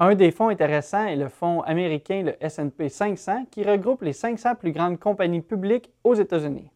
Un 0.00 0.16
des 0.16 0.32
fonds 0.32 0.48
intéressants 0.48 1.06
est 1.06 1.14
le 1.14 1.28
fonds 1.28 1.60
américain, 1.60 2.24
le 2.24 2.34
SP 2.42 2.88
500, 2.88 3.44
qui 3.48 3.62
regroupe 3.62 4.02
les 4.02 4.12
500 4.12 4.56
plus 4.56 4.72
grandes 4.72 4.98
compagnies 4.98 5.40
publiques 5.40 5.92
aux 6.02 6.14
États-Unis. 6.14 6.68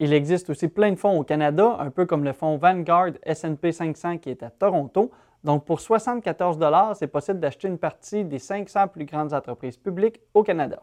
Il 0.00 0.12
existe 0.12 0.48
aussi 0.50 0.68
plein 0.68 0.92
de 0.92 0.96
fonds 0.96 1.18
au 1.18 1.24
Canada, 1.24 1.76
un 1.80 1.90
peu 1.90 2.06
comme 2.06 2.22
le 2.22 2.32
fonds 2.32 2.56
Vanguard 2.56 3.14
SP 3.26 3.72
500 3.72 4.18
qui 4.18 4.30
est 4.30 4.44
à 4.44 4.50
Toronto. 4.50 5.10
Donc 5.42 5.64
pour 5.64 5.80
74 5.80 6.58
c'est 6.96 7.08
possible 7.08 7.40
d'acheter 7.40 7.66
une 7.66 7.78
partie 7.78 8.24
des 8.24 8.38
500 8.38 8.88
plus 8.88 9.04
grandes 9.04 9.34
entreprises 9.34 9.76
publiques 9.76 10.20
au 10.34 10.44
Canada. 10.44 10.82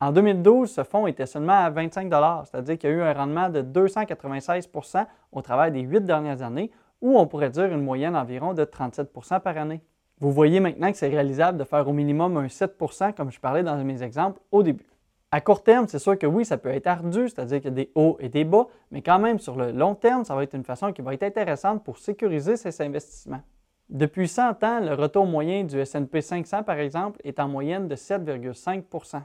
En 0.00 0.10
2012, 0.10 0.70
ce 0.70 0.82
fonds 0.82 1.06
était 1.06 1.26
seulement 1.26 1.64
à 1.64 1.70
25 1.70 2.12
c'est-à-dire 2.44 2.78
qu'il 2.78 2.90
y 2.90 2.92
a 2.92 2.96
eu 2.96 3.02
un 3.02 3.12
rendement 3.12 3.48
de 3.48 3.62
296% 3.62 5.06
au 5.32 5.42
travers 5.42 5.70
des 5.70 5.80
huit 5.80 6.04
dernières 6.04 6.42
années, 6.42 6.70
ou 7.00 7.18
on 7.18 7.26
pourrait 7.26 7.50
dire 7.50 7.66
une 7.66 7.82
moyenne 7.82 8.16
environ 8.16 8.54
de 8.54 8.64
37% 8.64 9.40
par 9.40 9.56
année. 9.56 9.80
Vous 10.20 10.32
voyez 10.32 10.58
maintenant 10.58 10.90
que 10.90 10.98
c'est 10.98 11.08
réalisable 11.08 11.58
de 11.58 11.64
faire 11.64 11.86
au 11.88 11.92
minimum 11.92 12.36
un 12.36 12.46
7% 12.46 13.12
comme 13.14 13.30
je 13.30 13.38
parlais 13.38 13.62
dans 13.62 13.76
mes 13.84 14.02
exemples 14.02 14.40
au 14.50 14.64
début. 14.64 14.86
À 15.30 15.42
court 15.42 15.62
terme, 15.62 15.86
c'est 15.88 15.98
sûr 15.98 16.18
que 16.18 16.26
oui, 16.26 16.46
ça 16.46 16.56
peut 16.56 16.70
être 16.70 16.86
ardu, 16.86 17.28
c'est-à-dire 17.28 17.58
qu'il 17.60 17.70
y 17.70 17.72
a 17.72 17.76
des 17.76 17.92
hauts 17.94 18.16
et 18.18 18.30
des 18.30 18.44
bas, 18.44 18.66
mais 18.90 19.02
quand 19.02 19.18
même, 19.18 19.38
sur 19.38 19.56
le 19.56 19.72
long 19.72 19.94
terme, 19.94 20.24
ça 20.24 20.34
va 20.34 20.42
être 20.42 20.54
une 20.54 20.64
façon 20.64 20.90
qui 20.90 21.02
va 21.02 21.12
être 21.12 21.22
intéressante 21.22 21.84
pour 21.84 21.98
sécuriser 21.98 22.56
ces 22.56 22.80
investissements. 22.80 23.42
Depuis 23.90 24.26
100 24.26 24.64
ans, 24.64 24.80
le 24.80 24.94
retour 24.94 25.26
moyen 25.26 25.64
du 25.64 25.84
SP 25.84 26.20
500, 26.20 26.62
par 26.62 26.78
exemple, 26.78 27.20
est 27.24 27.40
en 27.40 27.48
moyenne 27.48 27.88
de 27.88 27.94
7,5% 27.94 29.20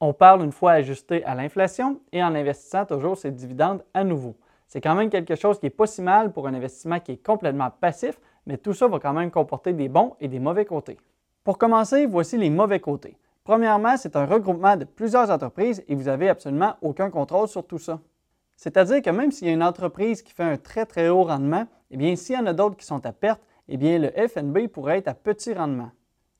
On 0.00 0.12
parle 0.12 0.42
une 0.42 0.50
fois 0.50 0.72
ajusté 0.72 1.24
à 1.24 1.36
l'inflation 1.36 2.00
et 2.10 2.22
en 2.22 2.34
investissant 2.34 2.84
toujours 2.84 3.16
ses 3.16 3.30
dividendes 3.30 3.84
à 3.94 4.02
nouveau. 4.02 4.34
C'est 4.66 4.80
quand 4.80 4.96
même 4.96 5.08
quelque 5.08 5.36
chose 5.36 5.60
qui 5.60 5.66
n'est 5.66 5.70
pas 5.70 5.86
si 5.86 6.02
mal 6.02 6.32
pour 6.32 6.48
un 6.48 6.54
investissement 6.54 6.98
qui 6.98 7.12
est 7.12 7.24
complètement 7.24 7.70
passif, 7.70 8.18
mais 8.46 8.58
tout 8.58 8.72
ça 8.72 8.88
va 8.88 8.98
quand 8.98 9.12
même 9.12 9.30
comporter 9.30 9.72
des 9.72 9.88
bons 9.88 10.16
et 10.20 10.26
des 10.26 10.40
mauvais 10.40 10.64
côtés. 10.64 10.98
Pour 11.44 11.58
commencer, 11.58 12.06
voici 12.06 12.38
les 12.38 12.50
mauvais 12.50 12.80
côtés. 12.80 13.16
Premièrement, 13.44 13.98
c'est 13.98 14.16
un 14.16 14.24
regroupement 14.24 14.74
de 14.74 14.86
plusieurs 14.86 15.30
entreprises 15.30 15.84
et 15.86 15.94
vous 15.94 16.04
n'avez 16.04 16.30
absolument 16.30 16.76
aucun 16.80 17.10
contrôle 17.10 17.46
sur 17.46 17.66
tout 17.66 17.78
ça. 17.78 18.00
C'est-à-dire 18.56 19.02
que 19.02 19.10
même 19.10 19.32
s'il 19.32 19.48
y 19.48 19.50
a 19.50 19.52
une 19.54 19.62
entreprise 19.62 20.22
qui 20.22 20.32
fait 20.32 20.44
un 20.44 20.56
très 20.56 20.86
très 20.86 21.10
haut 21.10 21.24
rendement, 21.24 21.66
eh 21.90 21.98
bien 21.98 22.16
s'il 22.16 22.36
y 22.36 22.38
en 22.38 22.46
a 22.46 22.54
d'autres 22.54 22.76
qui 22.76 22.86
sont 22.86 23.04
à 23.04 23.12
perte, 23.12 23.42
eh 23.68 23.76
bien 23.76 23.98
le 23.98 24.10
FNB 24.10 24.68
pourrait 24.68 24.98
être 24.98 25.08
à 25.08 25.14
petit 25.14 25.52
rendement. 25.52 25.90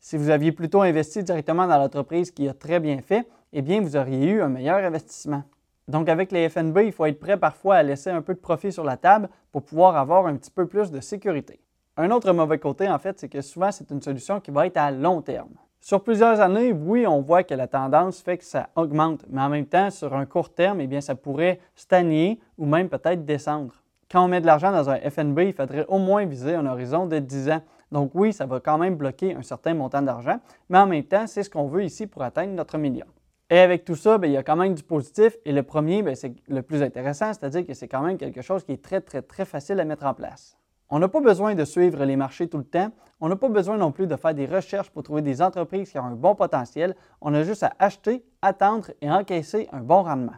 Si 0.00 0.16
vous 0.16 0.30
aviez 0.30 0.50
plutôt 0.50 0.80
investi 0.80 1.22
directement 1.22 1.66
dans 1.66 1.76
l'entreprise 1.76 2.30
qui 2.30 2.48
a 2.48 2.54
très 2.54 2.80
bien 2.80 3.02
fait, 3.02 3.28
eh 3.52 3.60
bien 3.60 3.82
vous 3.82 3.96
auriez 3.96 4.30
eu 4.30 4.40
un 4.40 4.48
meilleur 4.48 4.78
investissement. 4.78 5.44
Donc 5.88 6.08
avec 6.08 6.32
les 6.32 6.48
FNB, 6.48 6.78
il 6.86 6.92
faut 6.92 7.04
être 7.04 7.20
prêt 7.20 7.36
parfois 7.36 7.76
à 7.76 7.82
laisser 7.82 8.08
un 8.08 8.22
peu 8.22 8.32
de 8.32 8.40
profit 8.40 8.72
sur 8.72 8.84
la 8.84 8.96
table 8.96 9.28
pour 9.52 9.62
pouvoir 9.62 9.96
avoir 9.96 10.26
un 10.26 10.36
petit 10.36 10.50
peu 10.50 10.66
plus 10.66 10.90
de 10.90 11.00
sécurité. 11.00 11.60
Un 11.98 12.10
autre 12.10 12.32
mauvais 12.32 12.58
côté, 12.58 12.88
en 12.88 12.98
fait, 12.98 13.20
c'est 13.20 13.28
que 13.28 13.42
souvent 13.42 13.70
c'est 13.70 13.90
une 13.90 14.00
solution 14.00 14.40
qui 14.40 14.50
va 14.50 14.66
être 14.66 14.78
à 14.78 14.90
long 14.90 15.20
terme. 15.20 15.54
Sur 15.86 16.02
plusieurs 16.02 16.40
années, 16.40 16.72
oui, 16.72 17.06
on 17.06 17.20
voit 17.20 17.42
que 17.42 17.52
la 17.52 17.66
tendance 17.66 18.22
fait 18.22 18.38
que 18.38 18.44
ça 18.44 18.70
augmente, 18.74 19.26
mais 19.28 19.42
en 19.42 19.50
même 19.50 19.66
temps, 19.66 19.90
sur 19.90 20.14
un 20.14 20.24
court 20.24 20.54
terme, 20.54 20.80
eh 20.80 20.86
bien, 20.86 21.02
ça 21.02 21.14
pourrait 21.14 21.60
stagner 21.74 22.40
ou 22.56 22.64
même 22.64 22.88
peut-être 22.88 23.26
descendre. 23.26 23.74
Quand 24.10 24.24
on 24.24 24.28
met 24.28 24.40
de 24.40 24.46
l'argent 24.46 24.72
dans 24.72 24.88
un 24.88 24.96
FNB, 24.96 25.40
il 25.40 25.52
faudrait 25.52 25.84
au 25.88 25.98
moins 25.98 26.24
viser 26.24 26.54
un 26.54 26.64
horizon 26.64 27.04
de 27.04 27.18
10 27.18 27.50
ans. 27.50 27.60
Donc 27.92 28.12
oui, 28.14 28.32
ça 28.32 28.46
va 28.46 28.60
quand 28.60 28.78
même 28.78 28.94
bloquer 28.94 29.34
un 29.34 29.42
certain 29.42 29.74
montant 29.74 30.00
d'argent, 30.00 30.40
mais 30.70 30.78
en 30.78 30.86
même 30.86 31.04
temps, 31.04 31.26
c'est 31.26 31.42
ce 31.42 31.50
qu'on 31.50 31.66
veut 31.66 31.84
ici 31.84 32.06
pour 32.06 32.22
atteindre 32.22 32.54
notre 32.54 32.78
million. 32.78 33.06
Et 33.50 33.58
avec 33.58 33.84
tout 33.84 33.94
ça, 33.94 34.16
bien, 34.16 34.30
il 34.30 34.32
y 34.32 34.38
a 34.38 34.42
quand 34.42 34.56
même 34.56 34.72
du 34.72 34.82
positif. 34.82 35.36
Et 35.44 35.52
le 35.52 35.64
premier, 35.64 36.02
c'est 36.14 36.32
le 36.48 36.62
plus 36.62 36.82
intéressant, 36.82 37.34
c'est-à-dire 37.34 37.66
que 37.66 37.74
c'est 37.74 37.88
quand 37.88 38.00
même 38.00 38.16
quelque 38.16 38.40
chose 38.40 38.64
qui 38.64 38.72
est 38.72 38.82
très, 38.82 39.02
très, 39.02 39.20
très 39.20 39.44
facile 39.44 39.78
à 39.80 39.84
mettre 39.84 40.06
en 40.06 40.14
place. 40.14 40.56
On 40.90 40.98
n'a 40.98 41.08
pas 41.08 41.20
besoin 41.20 41.54
de 41.54 41.64
suivre 41.64 42.04
les 42.04 42.16
marchés 42.16 42.48
tout 42.48 42.58
le 42.58 42.64
temps. 42.64 42.90
On 43.20 43.28
n'a 43.28 43.36
pas 43.36 43.48
besoin 43.48 43.76
non 43.76 43.90
plus 43.90 44.06
de 44.06 44.16
faire 44.16 44.34
des 44.34 44.46
recherches 44.46 44.90
pour 44.90 45.02
trouver 45.02 45.22
des 45.22 45.40
entreprises 45.40 45.90
qui 45.90 45.98
ont 45.98 46.04
un 46.04 46.14
bon 46.14 46.34
potentiel. 46.34 46.94
On 47.20 47.32
a 47.34 47.42
juste 47.42 47.62
à 47.62 47.72
acheter, 47.78 48.24
attendre 48.42 48.90
et 49.00 49.10
encaisser 49.10 49.68
un 49.72 49.80
bon 49.80 50.02
rendement. 50.02 50.34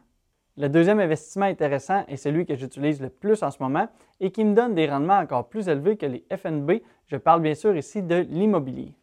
Le 0.57 0.69
deuxième 0.69 1.01
investissement 1.01 1.45
intéressant 1.45 2.05
est 2.09 2.17
celui 2.17 2.47
que 2.47 2.55
j'utilise 2.55 3.03
le 3.03 3.11
plus 3.11 3.43
en 3.43 3.51
ce 3.51 3.63
moment 3.63 3.89
et 4.21 4.31
qui 4.31 4.45
me 4.45 4.55
donne 4.55 4.75
des 4.75 4.89
rendements 4.89 5.19
encore 5.19 5.49
plus 5.49 5.69
élevés 5.69 5.97
que 5.97 6.07
les 6.07 6.25
FNB. 6.35 6.81
Je 7.07 7.17
parle 7.17 7.43
bien 7.43 7.55
sûr 7.55 7.77
ici 7.77 8.03
de 8.03 8.15
l'immobilier. 8.31 8.95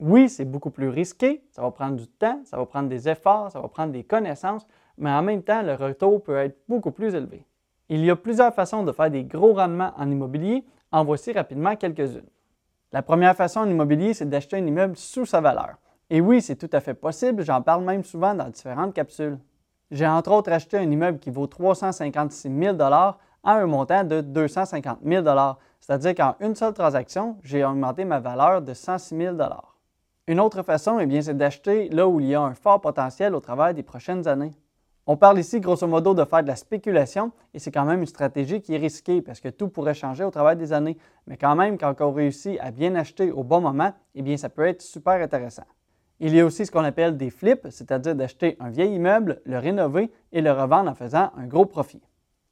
Oui, 0.00 0.28
c'est 0.28 0.44
beaucoup 0.44 0.70
plus 0.70 0.88
risqué, 0.88 1.42
ça 1.50 1.62
va 1.62 1.70
prendre 1.70 1.96
du 1.96 2.06
temps, 2.06 2.40
ça 2.44 2.56
va 2.56 2.66
prendre 2.66 2.88
des 2.88 3.08
efforts, 3.08 3.50
ça 3.50 3.60
va 3.60 3.68
prendre 3.68 3.92
des 3.92 4.04
connaissances, 4.04 4.66
mais 4.96 5.10
en 5.10 5.22
même 5.22 5.42
temps, 5.42 5.62
le 5.62 5.74
retour 5.74 6.22
peut 6.22 6.36
être 6.36 6.58
beaucoup 6.68 6.92
plus 6.92 7.14
élevé. 7.14 7.46
Il 7.88 8.04
y 8.04 8.10
a 8.10 8.16
plusieurs 8.16 8.54
façons 8.54 8.84
de 8.84 8.92
faire 8.92 9.10
des 9.10 9.24
gros 9.24 9.54
rendements 9.54 9.92
en 9.96 10.10
immobilier 10.10 10.62
en 10.92 11.04
voici 11.04 11.32
rapidement 11.32 11.76
quelques-unes. 11.76 12.28
La 12.92 13.02
première 13.02 13.36
façon 13.36 13.60
en 13.60 13.68
immobilier, 13.68 14.14
c'est 14.14 14.28
d'acheter 14.28 14.56
un 14.56 14.66
immeuble 14.66 14.96
sous 14.96 15.26
sa 15.26 15.40
valeur. 15.40 15.76
Et 16.10 16.20
oui, 16.20 16.40
c'est 16.40 16.56
tout 16.56 16.70
à 16.72 16.80
fait 16.80 16.94
possible, 16.94 17.44
j'en 17.44 17.60
parle 17.60 17.84
même 17.84 18.02
souvent 18.04 18.34
dans 18.34 18.48
différentes 18.48 18.94
capsules. 18.94 19.38
J'ai 19.90 20.06
entre 20.06 20.32
autres 20.32 20.52
acheté 20.52 20.78
un 20.78 20.90
immeuble 20.90 21.18
qui 21.18 21.30
vaut 21.30 21.46
356 21.46 22.50
000 22.50 22.80
à 22.80 23.18
un 23.44 23.66
montant 23.66 24.04
de 24.04 24.20
250 24.20 24.98
000 25.04 25.24
c'est-à-dire 25.80 26.14
qu'en 26.14 26.36
une 26.40 26.54
seule 26.54 26.74
transaction, 26.74 27.38
j'ai 27.42 27.64
augmenté 27.64 28.04
ma 28.04 28.20
valeur 28.20 28.62
de 28.62 28.74
106 28.74 29.16
000 29.16 29.36
Une 30.26 30.40
autre 30.40 30.62
façon, 30.62 30.98
eh 30.98 31.22
c'est 31.22 31.36
d'acheter 31.36 31.88
là 31.90 32.06
où 32.08 32.20
il 32.20 32.26
y 32.26 32.34
a 32.34 32.42
un 32.42 32.54
fort 32.54 32.80
potentiel 32.80 33.34
au 33.34 33.40
travers 33.40 33.72
des 33.72 33.82
prochaines 33.82 34.26
années. 34.28 34.52
On 35.10 35.16
parle 35.16 35.38
ici 35.38 35.58
grosso 35.58 35.86
modo 35.86 36.12
de 36.12 36.22
faire 36.26 36.42
de 36.42 36.48
la 36.48 36.54
spéculation 36.54 37.32
et 37.54 37.58
c'est 37.58 37.70
quand 37.70 37.86
même 37.86 38.00
une 38.00 38.06
stratégie 38.06 38.60
qui 38.60 38.74
est 38.74 38.78
risquée 38.78 39.22
parce 39.22 39.40
que 39.40 39.48
tout 39.48 39.68
pourrait 39.68 39.94
changer 39.94 40.22
au 40.22 40.30
travers 40.30 40.54
des 40.54 40.74
années. 40.74 40.98
Mais 41.26 41.38
quand 41.38 41.56
même, 41.56 41.78
quand 41.78 41.98
on 42.02 42.12
réussit 42.12 42.60
à 42.60 42.70
bien 42.70 42.94
acheter 42.94 43.32
au 43.32 43.42
bon 43.42 43.62
moment, 43.62 43.94
eh 44.14 44.20
bien 44.20 44.36
ça 44.36 44.50
peut 44.50 44.66
être 44.66 44.82
super 44.82 45.14
intéressant. 45.14 45.62
Il 46.20 46.34
y 46.34 46.40
a 46.40 46.44
aussi 46.44 46.66
ce 46.66 46.70
qu'on 46.70 46.84
appelle 46.84 47.16
des 47.16 47.30
flips, 47.30 47.68
c'est-à-dire 47.70 48.14
d'acheter 48.14 48.58
un 48.60 48.68
vieil 48.68 48.96
immeuble, 48.96 49.40
le 49.46 49.58
rénover 49.58 50.10
et 50.30 50.42
le 50.42 50.52
revendre 50.52 50.90
en 50.90 50.94
faisant 50.94 51.30
un 51.38 51.46
gros 51.46 51.64
profit. 51.64 52.02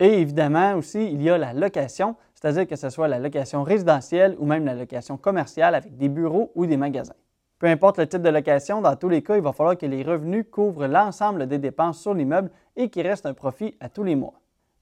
Et 0.01 0.23
évidemment 0.23 0.77
aussi, 0.77 1.13
il 1.13 1.21
y 1.21 1.29
a 1.29 1.37
la 1.37 1.53
location, 1.53 2.17
c'est-à-dire 2.35 2.67
que 2.67 2.77
ce 2.77 2.89
soit 2.89 3.07
la 3.07 3.19
location 3.19 3.65
résidentielle 3.65 4.35
ou 4.39 4.47
même 4.47 4.65
la 4.65 4.75
location 4.75 5.19
commerciale 5.19 5.75
avec 5.75 5.99
des 5.99 6.09
bureaux 6.09 6.53
ou 6.55 6.65
des 6.65 6.79
magasins. 6.79 7.17
Peu 7.59 7.69
importe 7.69 7.99
le 7.99 8.07
type 8.07 8.21
de 8.21 8.29
location, 8.29 8.83
dans 8.83 8.97
tous 8.97 9.09
les 9.09 9.23
cas, 9.23 9.37
il 9.37 9.43
va 9.43 9.53
falloir 9.53 9.79
que 9.79 9.87
les 9.87 10.03
revenus 10.03 10.45
couvrent 10.51 10.87
l'ensemble 10.87 11.47
des 11.47 11.59
dépenses 11.59 12.01
sur 12.01 12.13
l'immeuble 12.13 12.51
et 12.77 12.91
qu'il 12.91 13.07
reste 13.07 13.25
un 13.25 13.33
profit 13.33 13.75
à 13.81 13.89
tous 13.89 14.05
les 14.05 14.15
mois. 14.15 14.35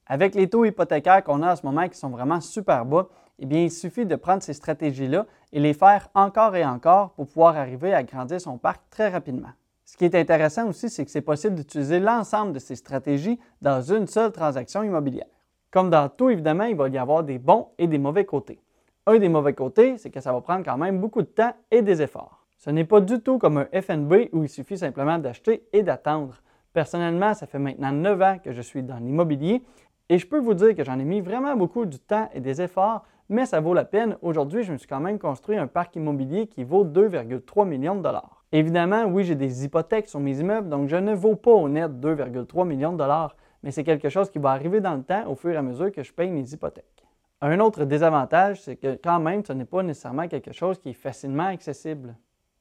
Avec 0.07 0.35
les 0.35 0.51
taux 0.51 0.65
hypothécaires 0.65 1.23
qu'on 1.23 1.43
a 1.43 1.53
en 1.53 1.57
ce 1.57 1.65
moment 1.65 1.89
qui 1.89 1.97
sont 1.97 2.11
vraiment 2.11 2.41
super 2.41 2.85
bas, 2.85 3.07
eh 3.39 3.47
bien, 3.47 3.63
il 3.63 3.71
suffit 3.71 4.07
de 4.07 4.17
prendre 4.17 4.43
ces 4.43 4.55
stratégies-là 4.55 5.27
et 5.53 5.61
les 5.61 5.73
faire 5.73 6.09
encore 6.15 6.57
et 6.57 6.65
encore 6.65 7.11
pour 7.11 7.27
pouvoir 7.27 7.57
arriver 7.57 7.95
à 7.95 8.03
grandir 8.03 8.41
son 8.41 8.59
parc 8.59 8.83
très 8.91 9.09
rapidement. 9.09 9.51
Ce 9.85 9.97
qui 9.97 10.05
est 10.05 10.15
intéressant 10.17 10.69
aussi, 10.69 10.91
c'est 10.91 11.05
que 11.05 11.11
c'est 11.11 11.21
possible 11.21 11.55
d'utiliser 11.55 12.01
l'ensemble 12.01 12.53
de 12.53 12.59
ces 12.59 12.75
stratégies 12.75 13.39
dans 13.63 13.83
une 13.83 14.09
seule 14.09 14.33
transaction 14.33 14.83
immobilière. 14.83 15.27
Comme 15.71 15.91
dans 15.91 16.09
tout, 16.09 16.31
évidemment, 16.31 16.65
il 16.65 16.77
va 16.77 16.89
y 16.89 16.99
avoir 16.99 17.23
des 17.23 17.39
bons 17.39 17.69
et 17.79 17.87
des 17.87 17.99
mauvais 17.99 18.25
côtés. 18.25 18.61
Un 19.07 19.19
des 19.19 19.29
mauvais 19.29 19.55
côtés, 19.55 19.97
c'est 19.99 20.11
que 20.11 20.21
ça 20.21 20.33
va 20.33 20.41
prendre 20.41 20.65
quand 20.65 20.79
même 20.79 20.99
beaucoup 20.99 21.23
de 21.23 21.27
temps 21.27 21.53
et 21.71 21.83
des 21.83 22.03
efforts. 22.03 22.44
Ce 22.57 22.71
n'est 22.71 22.85
pas 22.85 23.01
du 23.01 23.21
tout 23.21 23.39
comme 23.39 23.59
un 23.59 23.81
FNB 23.81 24.29
où 24.33 24.43
il 24.43 24.49
suffit 24.49 24.79
simplement 24.79 25.19
d'acheter 25.19 25.67
et 25.73 25.83
d'attendre. 25.83 26.43
Personnellement, 26.73 27.35
ça 27.35 27.47
fait 27.47 27.59
maintenant 27.59 27.93
9 27.93 28.23
ans 28.23 28.37
que 28.43 28.53
je 28.53 28.63
suis 28.63 28.83
dans 28.83 28.99
l'immobilier 28.99 29.63
et 30.09 30.19
je 30.19 30.27
peux 30.27 30.39
vous 30.39 30.55
dire 30.55 30.75
que 30.75 30.85
j'en 30.85 30.99
ai 30.99 31.05
mis 31.05 31.21
vraiment 31.21 31.57
beaucoup 31.57 31.87
du 31.87 31.99
temps 31.99 32.29
et 32.35 32.41
des 32.41 32.61
efforts, 32.61 33.05
mais 33.29 33.47
ça 33.47 33.61
vaut 33.61 33.75
la 33.75 33.85
peine. 33.85 34.17
Aujourd'hui, 34.23 34.63
je 34.63 34.73
me 34.73 34.79
suis 34.79 34.89
quand 34.89 35.01
même 35.01 35.19
construit 35.19 35.57
un 35.57 35.67
parc 35.67 35.97
immobilier 35.97 36.47
qui 36.47 36.65
vaut 36.65 36.85
2,3 36.85 37.67
millions 37.67 37.95
de 37.95 38.03
dollars. 38.03 38.45
Évidemment, 38.53 39.05
oui, 39.05 39.25
j'ai 39.25 39.35
des 39.35 39.65
hypothèques 39.65 40.09
sur 40.09 40.21
mes 40.21 40.39
immeubles, 40.39 40.69
donc 40.69 40.89
je 40.89 40.97
ne 40.97 41.15
vaux 41.15 41.37
pas 41.37 41.53
au 41.53 41.69
net 41.69 41.91
2,3 41.91 42.67
millions 42.67 42.93
de 42.93 42.99
dollars, 42.99 43.35
mais 43.63 43.71
c'est 43.71 43.85
quelque 43.85 44.09
chose 44.09 44.31
qui 44.31 44.39
va 44.39 44.51
arriver 44.51 44.81
dans 44.81 44.95
le 44.95 45.03
temps 45.03 45.27
au 45.29 45.35
fur 45.35 45.51
et 45.53 45.57
à 45.57 45.63
mesure 45.63 45.91
que 45.91 46.03
je 46.03 46.13
paye 46.13 46.31
mes 46.31 46.53
hypothèques. 46.53 47.05
Un 47.41 47.59
autre 47.61 47.85
désavantage, 47.85 48.63
c'est 48.63 48.77
que 48.77 48.99
quand 49.03 49.21
même, 49.21 49.45
ce 49.45 49.53
n'est 49.53 49.65
pas 49.65 49.83
nécessairement 49.83 50.29
quelque 50.29 50.53
chose 50.53 50.79
qui 50.79 50.91
est 50.91 50.95
facilement 50.95 51.47
accessible. 51.47 52.15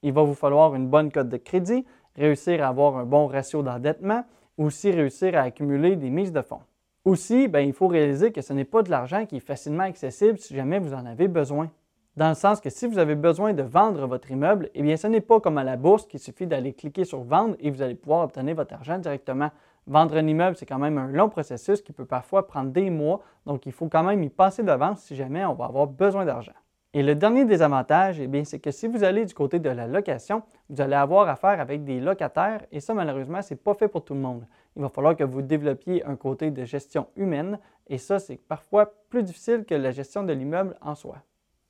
Il 0.04 0.14
va 0.14 0.24
vous 0.24 0.36
falloir 0.36 0.76
une 0.76 0.88
bonne 0.88 1.12
cote 1.12 1.30
de 1.30 1.38
crédit, 1.38 1.86
réussir 2.16 2.64
à 2.64 2.68
avoir 2.68 2.98
un 2.98 3.06
bon 3.06 3.26
ratio 3.28 3.64
d'endettement, 3.64 4.26
aussi 4.58 4.92
réussir 4.92 5.36
à 5.36 5.42
accumuler 5.42 5.96
des 5.96 6.10
mises 6.10 6.32
de 6.32 6.42
fonds. 6.42 6.62
Aussi, 7.06 7.48
ben, 7.48 7.60
il 7.62 7.74
faut 7.74 7.88
réaliser 7.88 8.32
que 8.32 8.42
ce 8.42 8.54
n'est 8.54 8.66
pas 8.66 8.84
de 8.84 8.92
l'argent 8.92 9.26
qui 9.26 9.38
est 9.38 9.42
facilement 9.42 9.84
accessible 9.84 10.38
si 10.38 10.56
jamais 10.56 10.80
vous 10.80 10.94
en 10.94 11.06
avez 11.06 11.28
besoin. 11.28 11.70
Dans 12.16 12.30
le 12.30 12.36
sens 12.36 12.62
que 12.62 12.70
si 12.70 12.86
vous 12.86 13.00
avez 13.00 13.16
besoin 13.16 13.54
de 13.54 13.64
vendre 13.64 14.06
votre 14.06 14.30
immeuble, 14.30 14.70
eh 14.76 14.98
ce 14.98 15.08
n'est 15.08 15.20
pas 15.20 15.40
comme 15.40 15.58
à 15.58 15.64
la 15.64 15.78
bourse 15.78 16.06
qu'il 16.06 16.20
suffit 16.20 16.46
d'aller 16.46 16.74
cliquer 16.74 17.06
sur 17.06 17.24
vendre 17.24 17.56
et 17.60 17.72
vous 17.72 17.82
allez 17.82 17.96
pouvoir 17.96 18.24
obtenir 18.24 18.56
votre 18.56 18.74
argent 18.76 19.00
directement. 19.00 19.50
Vendre 19.88 20.16
un 20.16 20.28
immeuble, 20.28 20.56
c'est 20.56 20.66
quand 20.68 20.78
même 20.78 20.98
un 20.98 21.08
long 21.08 21.28
processus 21.28 21.82
qui 21.82 21.92
peut 21.92 22.06
parfois 22.06 22.48
prendre 22.48 22.70
des 22.72 22.90
mois, 22.90 23.22
donc 23.46 23.66
il 23.66 23.72
faut 23.72 23.90
quand 23.90 24.04
même 24.04 24.24
y 24.24 24.30
passer 24.30 24.64
d'avance 24.64 25.02
si 25.02 25.16
jamais 25.16 25.44
on 25.44 25.56
va 25.56 25.66
avoir 25.66 25.88
besoin 25.88 26.24
d'argent. 26.24 26.54
Et 26.96 27.02
le 27.02 27.16
dernier 27.16 27.44
désavantage, 27.46 28.20
eh 28.20 28.28
bien, 28.28 28.44
c'est 28.44 28.60
que 28.60 28.70
si 28.70 28.88
vous 28.88 29.04
allez 29.04 29.26
du 29.26 29.34
côté 29.34 29.58
de 29.58 29.70
la 29.70 29.88
location, 29.88 30.44
vous 30.70 30.80
allez 30.80 30.94
avoir 30.94 31.28
affaire 31.28 31.60
avec 31.60 31.84
des 31.84 32.00
locataires 32.00 32.62
et 32.72 32.80
ça, 32.80 32.94
malheureusement, 32.94 33.42
ce 33.42 33.56
n'est 33.56 33.60
pas 33.60 33.74
fait 33.74 33.88
pour 33.88 34.06
tout 34.06 34.14
le 34.14 34.20
monde. 34.20 34.46
Il 34.76 34.84
va 34.84 34.90
falloir 34.90 35.16
que 35.16 35.24
vous 35.24 35.42
développiez 35.42 36.06
un 36.06 36.16
côté 36.16 36.52
de 36.52 36.64
gestion 36.66 37.08
humaine 37.16 37.58
et 37.88 37.98
ça, 37.98 38.20
c'est 38.20 38.38
parfois 38.38 38.94
plus 39.10 39.24
difficile 39.24 39.66
que 39.66 39.74
la 39.74 39.90
gestion 39.90 40.22
de 40.22 40.34
l'immeuble 40.34 40.76
en 40.82 40.94
soi. 40.94 41.18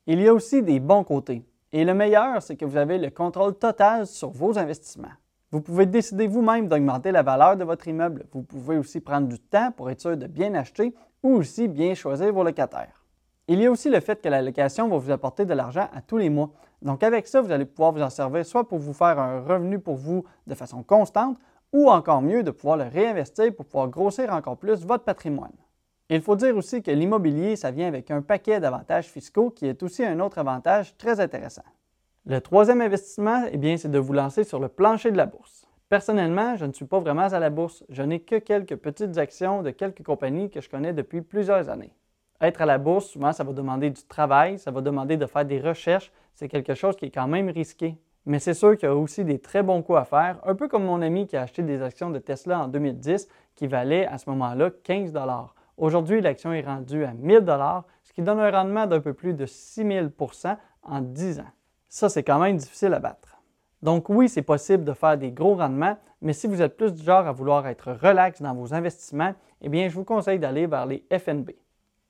Il 0.06 0.20
y 0.20 0.28
a 0.28 0.34
aussi 0.34 0.62
des 0.62 0.78
bons 0.78 1.04
côtés. 1.04 1.42
Et 1.72 1.86
le 1.86 1.94
meilleur, 1.94 2.42
c'est 2.42 2.56
que 2.56 2.66
vous 2.66 2.76
avez 2.76 2.98
le 2.98 3.08
contrôle 3.08 3.54
total 3.54 4.06
sur 4.06 4.28
vos 4.28 4.58
investissements. 4.58 5.08
Vous 5.50 5.62
pouvez 5.62 5.86
décider 5.86 6.26
vous-même 6.26 6.68
d'augmenter 6.68 7.12
la 7.12 7.22
valeur 7.22 7.56
de 7.56 7.64
votre 7.64 7.88
immeuble. 7.88 8.26
Vous 8.30 8.42
pouvez 8.42 8.76
aussi 8.76 9.00
prendre 9.00 9.28
du 9.28 9.38
temps 9.38 9.72
pour 9.72 9.88
être 9.88 10.00
sûr 10.00 10.18
de 10.18 10.26
bien 10.26 10.52
acheter 10.54 10.94
ou 11.22 11.36
aussi 11.36 11.66
bien 11.66 11.94
choisir 11.94 12.30
vos 12.30 12.44
locataires. 12.44 13.03
Il 13.46 13.60
y 13.60 13.66
a 13.66 13.70
aussi 13.70 13.90
le 13.90 14.00
fait 14.00 14.22
que 14.22 14.28
la 14.28 14.40
location 14.40 14.88
va 14.88 14.96
vous 14.96 15.10
apporter 15.10 15.44
de 15.44 15.52
l'argent 15.52 15.88
à 15.92 16.00
tous 16.00 16.16
les 16.16 16.30
mois. 16.30 16.50
Donc 16.80 17.02
avec 17.02 17.26
ça, 17.26 17.42
vous 17.42 17.52
allez 17.52 17.66
pouvoir 17.66 17.92
vous 17.92 18.00
en 18.00 18.08
servir 18.08 18.46
soit 18.46 18.66
pour 18.66 18.78
vous 18.78 18.94
faire 18.94 19.18
un 19.18 19.40
revenu 19.40 19.78
pour 19.78 19.96
vous 19.96 20.24
de 20.46 20.54
façon 20.54 20.82
constante 20.82 21.38
ou 21.72 21.90
encore 21.90 22.22
mieux 22.22 22.42
de 22.42 22.50
pouvoir 22.50 22.78
le 22.78 22.84
réinvestir 22.84 23.54
pour 23.54 23.66
pouvoir 23.66 23.88
grossir 23.88 24.32
encore 24.32 24.56
plus 24.56 24.86
votre 24.86 25.04
patrimoine. 25.04 25.52
Il 26.08 26.22
faut 26.22 26.36
dire 26.36 26.56
aussi 26.56 26.82
que 26.82 26.90
l'immobilier, 26.90 27.56
ça 27.56 27.70
vient 27.70 27.88
avec 27.88 28.10
un 28.10 28.22
paquet 28.22 28.60
d'avantages 28.60 29.08
fiscaux 29.08 29.50
qui 29.50 29.66
est 29.66 29.82
aussi 29.82 30.04
un 30.04 30.20
autre 30.20 30.38
avantage 30.38 30.96
très 30.96 31.20
intéressant. 31.20 31.64
Le 32.26 32.40
troisième 32.40 32.80
investissement, 32.80 33.44
eh 33.50 33.58
bien, 33.58 33.76
c'est 33.76 33.90
de 33.90 33.98
vous 33.98 34.12
lancer 34.14 34.44
sur 34.44 34.58
le 34.58 34.68
plancher 34.68 35.10
de 35.10 35.16
la 35.16 35.26
bourse. 35.26 35.66
Personnellement, 35.90 36.56
je 36.56 36.64
ne 36.64 36.72
suis 36.72 36.86
pas 36.86 37.00
vraiment 37.00 37.22
à 37.22 37.38
la 37.38 37.50
bourse. 37.50 37.84
Je 37.90 38.02
n'ai 38.02 38.20
que 38.20 38.36
quelques 38.36 38.76
petites 38.76 39.18
actions 39.18 39.62
de 39.62 39.70
quelques 39.70 40.02
compagnies 40.02 40.50
que 40.50 40.60
je 40.60 40.70
connais 40.70 40.92
depuis 40.92 41.20
plusieurs 41.20 41.68
années. 41.68 41.92
Être 42.44 42.60
à 42.60 42.66
la 42.66 42.76
bourse, 42.76 43.06
souvent, 43.06 43.32
ça 43.32 43.42
va 43.42 43.54
demander 43.54 43.88
du 43.88 44.02
travail, 44.04 44.58
ça 44.58 44.70
va 44.70 44.82
demander 44.82 45.16
de 45.16 45.24
faire 45.24 45.46
des 45.46 45.58
recherches. 45.58 46.12
C'est 46.34 46.48
quelque 46.48 46.74
chose 46.74 46.94
qui 46.94 47.06
est 47.06 47.10
quand 47.10 47.26
même 47.26 47.48
risqué. 47.48 47.96
Mais 48.26 48.38
c'est 48.38 48.52
sûr 48.52 48.76
qu'il 48.76 48.86
y 48.86 48.92
a 48.92 48.94
aussi 48.94 49.24
des 49.24 49.38
très 49.38 49.62
bons 49.62 49.80
coups 49.82 49.98
à 49.98 50.04
faire, 50.04 50.38
un 50.44 50.54
peu 50.54 50.68
comme 50.68 50.84
mon 50.84 51.00
ami 51.00 51.26
qui 51.26 51.38
a 51.38 51.42
acheté 51.42 51.62
des 51.62 51.80
actions 51.80 52.10
de 52.10 52.18
Tesla 52.18 52.60
en 52.60 52.68
2010 52.68 53.28
qui 53.54 53.66
valaient 53.66 54.06
à 54.06 54.18
ce 54.18 54.28
moment-là 54.30 54.70
15 54.82 55.14
Aujourd'hui, 55.78 56.20
l'action 56.20 56.52
est 56.52 56.60
rendue 56.60 57.04
à 57.04 57.14
1000 57.14 57.40
dollars, 57.40 57.84
ce 58.02 58.12
qui 58.12 58.20
donne 58.20 58.40
un 58.40 58.50
rendement 58.50 58.86
d'un 58.86 59.00
peu 59.00 59.14
plus 59.14 59.32
de 59.32 59.46
6000% 59.46 60.56
en 60.82 61.00
10 61.00 61.40
ans. 61.40 61.50
Ça, 61.88 62.10
c'est 62.10 62.24
quand 62.24 62.38
même 62.38 62.56
difficile 62.56 62.92
à 62.92 62.98
battre. 62.98 63.40
Donc 63.82 64.08
oui, 64.10 64.28
c'est 64.28 64.42
possible 64.42 64.84
de 64.84 64.92
faire 64.92 65.16
des 65.16 65.32
gros 65.32 65.56
rendements, 65.56 65.96
mais 66.20 66.34
si 66.34 66.46
vous 66.46 66.60
êtes 66.60 66.76
plus 66.76 66.92
du 66.92 67.02
genre 67.02 67.26
à 67.26 67.32
vouloir 67.32 67.66
être 67.66 67.92
relax 67.92 68.40
dans 68.40 68.54
vos 68.54 68.74
investissements, 68.74 69.34
eh 69.62 69.68
bien, 69.68 69.88
je 69.88 69.94
vous 69.94 70.04
conseille 70.04 70.38
d'aller 70.38 70.66
vers 70.66 70.86
les 70.86 71.04
FNB. 71.10 71.50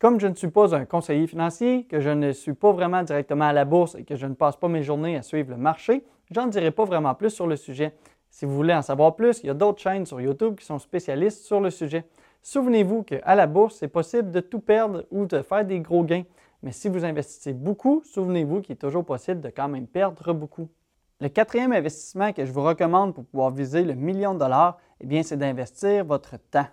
Comme 0.05 0.21
je 0.21 0.27
ne 0.27 0.35
suis 0.35 0.51
pas 0.51 0.75
un 0.75 0.85
conseiller 0.85 1.27
financier, 1.27 1.85
que 1.85 1.99
je 1.99 2.11
ne 2.11 2.33
suis 2.33 2.53
pas 2.53 2.73
vraiment 2.73 3.03
directement 3.03 3.47
à 3.47 3.55
la 3.55 3.65
bourse 3.65 3.95
et 3.95 4.05
que 4.05 4.17
je 4.17 4.27
ne 4.27 4.35
passe 4.35 4.55
pas 4.55 4.69
mes 4.69 4.83
journées 4.83 5.17
à 5.17 5.23
suivre 5.23 5.53
le 5.53 5.57
marché, 5.57 6.05
j'en 6.31 6.47
dirai 6.47 6.73
pas 6.73 6.85
vraiment 6.85 7.15
plus 7.15 7.31
sur 7.31 7.47
le 7.47 7.57
sujet. 7.57 7.95
Si 8.29 8.45
vous 8.45 8.55
voulez 8.55 8.75
en 8.75 8.83
savoir 8.83 9.17
plus, 9.17 9.41
il 9.43 9.47
y 9.47 9.49
a 9.49 9.55
d'autres 9.55 9.81
chaînes 9.81 10.05
sur 10.05 10.21
YouTube 10.21 10.57
qui 10.57 10.67
sont 10.67 10.79
spécialistes 10.79 11.47
sur 11.47 11.59
le 11.59 11.71
sujet. 11.71 12.05
Souvenez-vous 12.43 13.05
qu'à 13.05 13.35
la 13.35 13.47
bourse, 13.47 13.77
c'est 13.77 13.89
possible 13.89 14.31
de 14.31 14.41
tout 14.41 14.61
perdre 14.61 15.07
ou 15.11 15.25
de 15.25 15.41
faire 15.41 15.65
des 15.65 15.81
gros 15.81 16.05
gains. 16.05 16.25
Mais 16.63 16.73
si 16.73 16.91
vous 16.91 17.07
investissez 17.07 17.55
beaucoup, 17.55 18.03
souvenez-vous 18.05 18.61
qu'il 18.61 18.75
est 18.75 18.77
toujours 18.77 19.07
possible 19.07 19.41
de 19.41 19.49
quand 19.49 19.69
même 19.69 19.87
perdre 19.87 20.35
beaucoup. 20.35 20.69
Le 21.23 21.31
quatrième 21.31 21.73
investissement 21.73 22.35
que 22.35 22.45
je 22.45 22.53
vous 22.53 22.63
recommande 22.63 23.15
pour 23.15 23.25
pouvoir 23.25 23.53
viser 23.53 23.83
le 23.85 23.95
million 23.95 24.35
de 24.35 24.41
dollars, 24.41 24.77
eh 25.01 25.07
bien, 25.07 25.23
c'est 25.23 25.39
d'investir 25.39 26.05
votre 26.05 26.37
temps. 26.51 26.67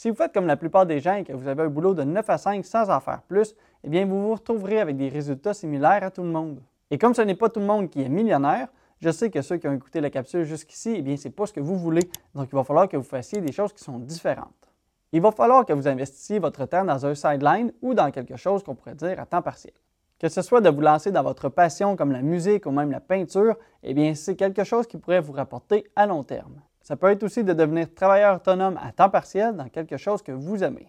Si 0.00 0.08
vous 0.08 0.16
faites 0.16 0.32
comme 0.32 0.46
la 0.46 0.56
plupart 0.56 0.86
des 0.86 0.98
gens 0.98 1.16
et 1.16 1.24
que 1.24 1.34
vous 1.34 1.46
avez 1.46 1.64
un 1.64 1.68
boulot 1.68 1.92
de 1.92 2.04
9 2.04 2.30
à 2.30 2.38
5 2.38 2.64
sans 2.64 2.88
en 2.88 3.00
faire 3.00 3.20
plus, 3.20 3.54
eh 3.84 3.88
bien, 3.90 4.06
vous 4.06 4.28
vous 4.28 4.34
retrouverez 4.34 4.80
avec 4.80 4.96
des 4.96 5.10
résultats 5.10 5.52
similaires 5.52 6.02
à 6.02 6.10
tout 6.10 6.22
le 6.22 6.30
monde. 6.30 6.62
Et 6.90 6.96
comme 6.96 7.12
ce 7.12 7.20
n'est 7.20 7.34
pas 7.34 7.50
tout 7.50 7.60
le 7.60 7.66
monde 7.66 7.90
qui 7.90 8.00
est 8.00 8.08
millionnaire, 8.08 8.68
je 9.02 9.10
sais 9.10 9.28
que 9.28 9.42
ceux 9.42 9.58
qui 9.58 9.68
ont 9.68 9.74
écouté 9.74 10.00
la 10.00 10.08
capsule 10.08 10.44
jusqu'ici, 10.44 10.94
eh 10.96 11.02
bien, 11.02 11.18
ce 11.18 11.28
n'est 11.28 11.34
pas 11.34 11.44
ce 11.44 11.52
que 11.52 11.60
vous 11.60 11.76
voulez. 11.76 12.00
Donc, 12.34 12.48
il 12.50 12.54
va 12.54 12.64
falloir 12.64 12.88
que 12.88 12.96
vous 12.96 13.02
fassiez 13.02 13.42
des 13.42 13.52
choses 13.52 13.74
qui 13.74 13.84
sont 13.84 13.98
différentes. 13.98 14.70
Il 15.12 15.20
va 15.20 15.32
falloir 15.32 15.66
que 15.66 15.74
vous 15.74 15.86
investissiez 15.86 16.38
votre 16.38 16.64
temps 16.64 16.86
dans 16.86 17.04
un 17.04 17.14
sideline 17.14 17.70
ou 17.82 17.92
dans 17.92 18.10
quelque 18.10 18.36
chose 18.36 18.62
qu'on 18.62 18.76
pourrait 18.76 18.94
dire 18.94 19.20
à 19.20 19.26
temps 19.26 19.42
partiel. 19.42 19.74
Que 20.18 20.30
ce 20.30 20.40
soit 20.40 20.62
de 20.62 20.70
vous 20.70 20.80
lancer 20.80 21.10
dans 21.10 21.22
votre 21.22 21.50
passion 21.50 21.94
comme 21.94 22.12
la 22.12 22.22
musique 22.22 22.64
ou 22.64 22.70
même 22.70 22.90
la 22.90 23.00
peinture, 23.00 23.54
eh 23.82 23.92
bien, 23.92 24.14
c'est 24.14 24.34
quelque 24.34 24.64
chose 24.64 24.86
qui 24.86 24.96
pourrait 24.96 25.20
vous 25.20 25.34
rapporter 25.34 25.84
à 25.94 26.06
long 26.06 26.22
terme. 26.22 26.62
Ça 26.90 26.96
peut 26.96 27.06
être 27.06 27.22
aussi 27.22 27.44
de 27.44 27.52
devenir 27.52 27.94
travailleur 27.94 28.34
autonome 28.34 28.76
à 28.82 28.90
temps 28.90 29.08
partiel 29.08 29.54
dans 29.54 29.68
quelque 29.68 29.96
chose 29.96 30.22
que 30.22 30.32
vous 30.32 30.64
aimez. 30.64 30.88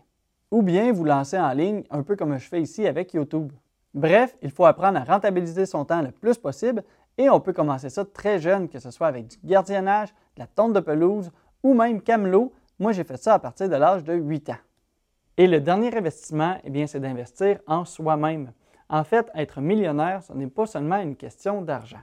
Ou 0.49 0.63
bien 0.63 0.91
vous 0.91 1.05
lancer 1.05 1.37
en 1.37 1.53
ligne, 1.53 1.83
un 1.91 2.01
peu 2.01 2.15
comme 2.15 2.35
je 2.39 2.47
fais 2.47 2.59
ici 2.59 2.87
avec 2.87 3.13
YouTube. 3.13 3.51
Bref, 3.93 4.35
il 4.41 4.49
faut 4.49 4.65
apprendre 4.65 4.97
à 4.97 5.03
rentabiliser 5.03 5.67
son 5.67 5.85
temps 5.85 6.01
le 6.01 6.09
plus 6.09 6.39
possible 6.39 6.83
et 7.19 7.29
on 7.29 7.39
peut 7.39 7.53
commencer 7.53 7.91
ça 7.91 8.03
très 8.03 8.39
jeune, 8.39 8.67
que 8.67 8.79
ce 8.79 8.89
soit 8.89 9.05
avec 9.05 9.27
du 9.27 9.37
gardiennage, 9.43 10.09
de 10.37 10.39
la 10.39 10.47
tonte 10.47 10.73
de 10.73 10.79
pelouse 10.79 11.29
ou 11.61 11.75
même 11.75 12.01
camelot, 12.01 12.51
moi, 12.79 12.93
j'ai 12.93 13.03
fait 13.03 13.17
ça 13.17 13.35
à 13.35 13.39
partir 13.39 13.69
de 13.69 13.75
l'âge 13.75 14.03
de 14.03 14.15
8 14.15 14.49
ans. 14.49 14.57
Et 15.37 15.45
le 15.45 15.61
dernier 15.61 15.95
investissement, 15.95 16.57
eh 16.63 16.71
bien, 16.71 16.87
c'est 16.87 16.99
d'investir 16.99 17.59
en 17.67 17.85
soi-même. 17.85 18.53
En 18.89 19.03
fait, 19.03 19.29
être 19.35 19.61
millionnaire, 19.61 20.23
ce 20.23 20.33
n'est 20.33 20.47
pas 20.47 20.65
seulement 20.65 20.97
une 20.97 21.15
question 21.15 21.61
d'argent. 21.61 22.01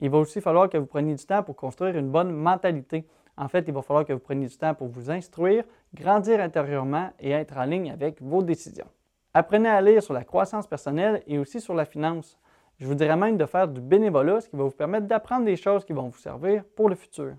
Il 0.00 0.08
va 0.08 0.16
aussi 0.16 0.40
falloir 0.40 0.70
que 0.70 0.78
vous 0.78 0.86
preniez 0.86 1.14
du 1.14 1.26
temps 1.26 1.42
pour 1.42 1.56
construire 1.56 1.94
une 1.98 2.10
bonne 2.10 2.32
mentalité. 2.32 3.06
En 3.36 3.48
fait, 3.48 3.64
il 3.66 3.74
va 3.74 3.82
falloir 3.82 4.04
que 4.04 4.12
vous 4.12 4.20
preniez 4.20 4.46
du 4.46 4.56
temps 4.56 4.74
pour 4.74 4.88
vous 4.88 5.10
instruire, 5.10 5.64
grandir 5.92 6.40
intérieurement 6.40 7.10
et 7.18 7.30
être 7.30 7.56
en 7.56 7.64
ligne 7.64 7.90
avec 7.90 8.22
vos 8.22 8.42
décisions. 8.42 8.86
Apprenez 9.32 9.68
à 9.68 9.80
lire 9.80 10.02
sur 10.02 10.14
la 10.14 10.22
croissance 10.22 10.66
personnelle 10.66 11.22
et 11.26 11.38
aussi 11.38 11.60
sur 11.60 11.74
la 11.74 11.84
finance. 11.84 12.38
Je 12.78 12.86
vous 12.86 12.94
dirais 12.94 13.16
même 13.16 13.36
de 13.36 13.46
faire 13.46 13.66
du 13.66 13.80
bénévolat, 13.80 14.40
ce 14.40 14.48
qui 14.48 14.56
va 14.56 14.64
vous 14.64 14.70
permettre 14.70 15.06
d'apprendre 15.06 15.44
des 15.44 15.56
choses 15.56 15.84
qui 15.84 15.92
vont 15.92 16.08
vous 16.08 16.18
servir 16.18 16.64
pour 16.76 16.88
le 16.88 16.94
futur. 16.94 17.34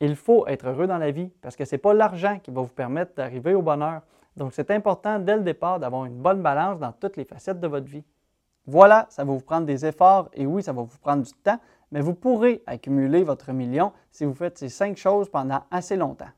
Il 0.00 0.16
faut 0.16 0.46
être 0.46 0.66
heureux 0.66 0.86
dans 0.86 0.98
la 0.98 1.10
vie 1.10 1.30
parce 1.40 1.56
que 1.56 1.64
ce 1.64 1.74
n'est 1.74 1.78
pas 1.78 1.94
l'argent 1.94 2.38
qui 2.38 2.50
va 2.50 2.60
vous 2.60 2.68
permettre 2.68 3.14
d'arriver 3.14 3.54
au 3.54 3.62
bonheur. 3.62 4.02
Donc, 4.36 4.52
c'est 4.52 4.70
important 4.70 5.18
dès 5.18 5.36
le 5.36 5.42
départ 5.42 5.78
d'avoir 5.78 6.04
une 6.04 6.16
bonne 6.20 6.42
balance 6.42 6.78
dans 6.78 6.92
toutes 6.92 7.16
les 7.16 7.24
facettes 7.24 7.60
de 7.60 7.66
votre 7.66 7.86
vie. 7.86 8.04
Voilà, 8.66 9.06
ça 9.10 9.24
va 9.24 9.32
vous 9.32 9.40
prendre 9.40 9.66
des 9.66 9.84
efforts 9.84 10.28
et 10.32 10.46
oui, 10.46 10.62
ça 10.62 10.72
va 10.72 10.82
vous 10.82 10.98
prendre 10.98 11.22
du 11.22 11.32
temps, 11.32 11.58
mais 11.92 12.00
vous 12.00 12.14
pourrez 12.14 12.62
accumuler 12.66 13.22
votre 13.22 13.52
million 13.52 13.92
si 14.10 14.24
vous 14.24 14.34
faites 14.34 14.58
ces 14.58 14.68
cinq 14.68 14.96
choses 14.96 15.28
pendant 15.28 15.62
assez 15.70 15.96
longtemps. 15.96 16.30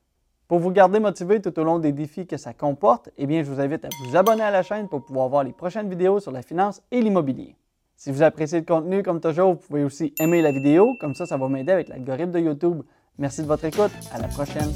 Pour 0.49 0.59
vous 0.59 0.71
garder 0.71 1.00
motivé 1.00 1.40
tout 1.40 1.59
au 1.59 1.64
long 1.64 1.78
des 1.78 1.92
défis 1.92 2.26
que 2.26 2.37
ça 2.37 2.52
comporte, 2.52 3.09
eh 3.16 3.26
bien, 3.26 3.42
je 3.42 3.50
vous 3.50 3.61
invite 3.61 3.87
à 3.87 3.88
vous 4.04 4.16
abonner 4.16 4.42
à 4.42 4.50
la 4.50 4.62
chaîne 4.62 4.88
pour 4.88 5.02
pouvoir 5.02 5.28
voir 5.28 5.44
les 5.44 5.52
prochaines 5.52 5.88
vidéos 5.88 6.21
sur 6.21 6.30
la 6.30 6.42
finance 6.42 6.82
et 6.90 7.00
l'immobilier. 7.00 7.56
Si 7.97 8.11
vous 8.11 8.23
appréciez 8.23 8.61
le 8.61 8.66
contenu, 8.66 9.02
comme 9.02 9.21
toujours, 9.21 9.52
vous 9.52 9.61
pouvez 9.61 9.85
aussi 9.85 10.12
aimer 10.18 10.42
la 10.42 10.52
vidéo, 10.52 10.97
comme 11.00 11.14
ça, 11.14 11.25
ça 11.25 11.37
va 11.37 11.49
m'aider 11.49 11.73
avec 11.73 11.88
l'algorithme 11.88 12.32
de 12.32 12.40
YouTube. 12.40 12.82
Merci 13.16 13.42
de 13.42 13.47
votre 13.47 13.64
écoute. 13.64 13.92
À 14.12 14.18
la 14.18 14.28
prochaine. 14.28 14.71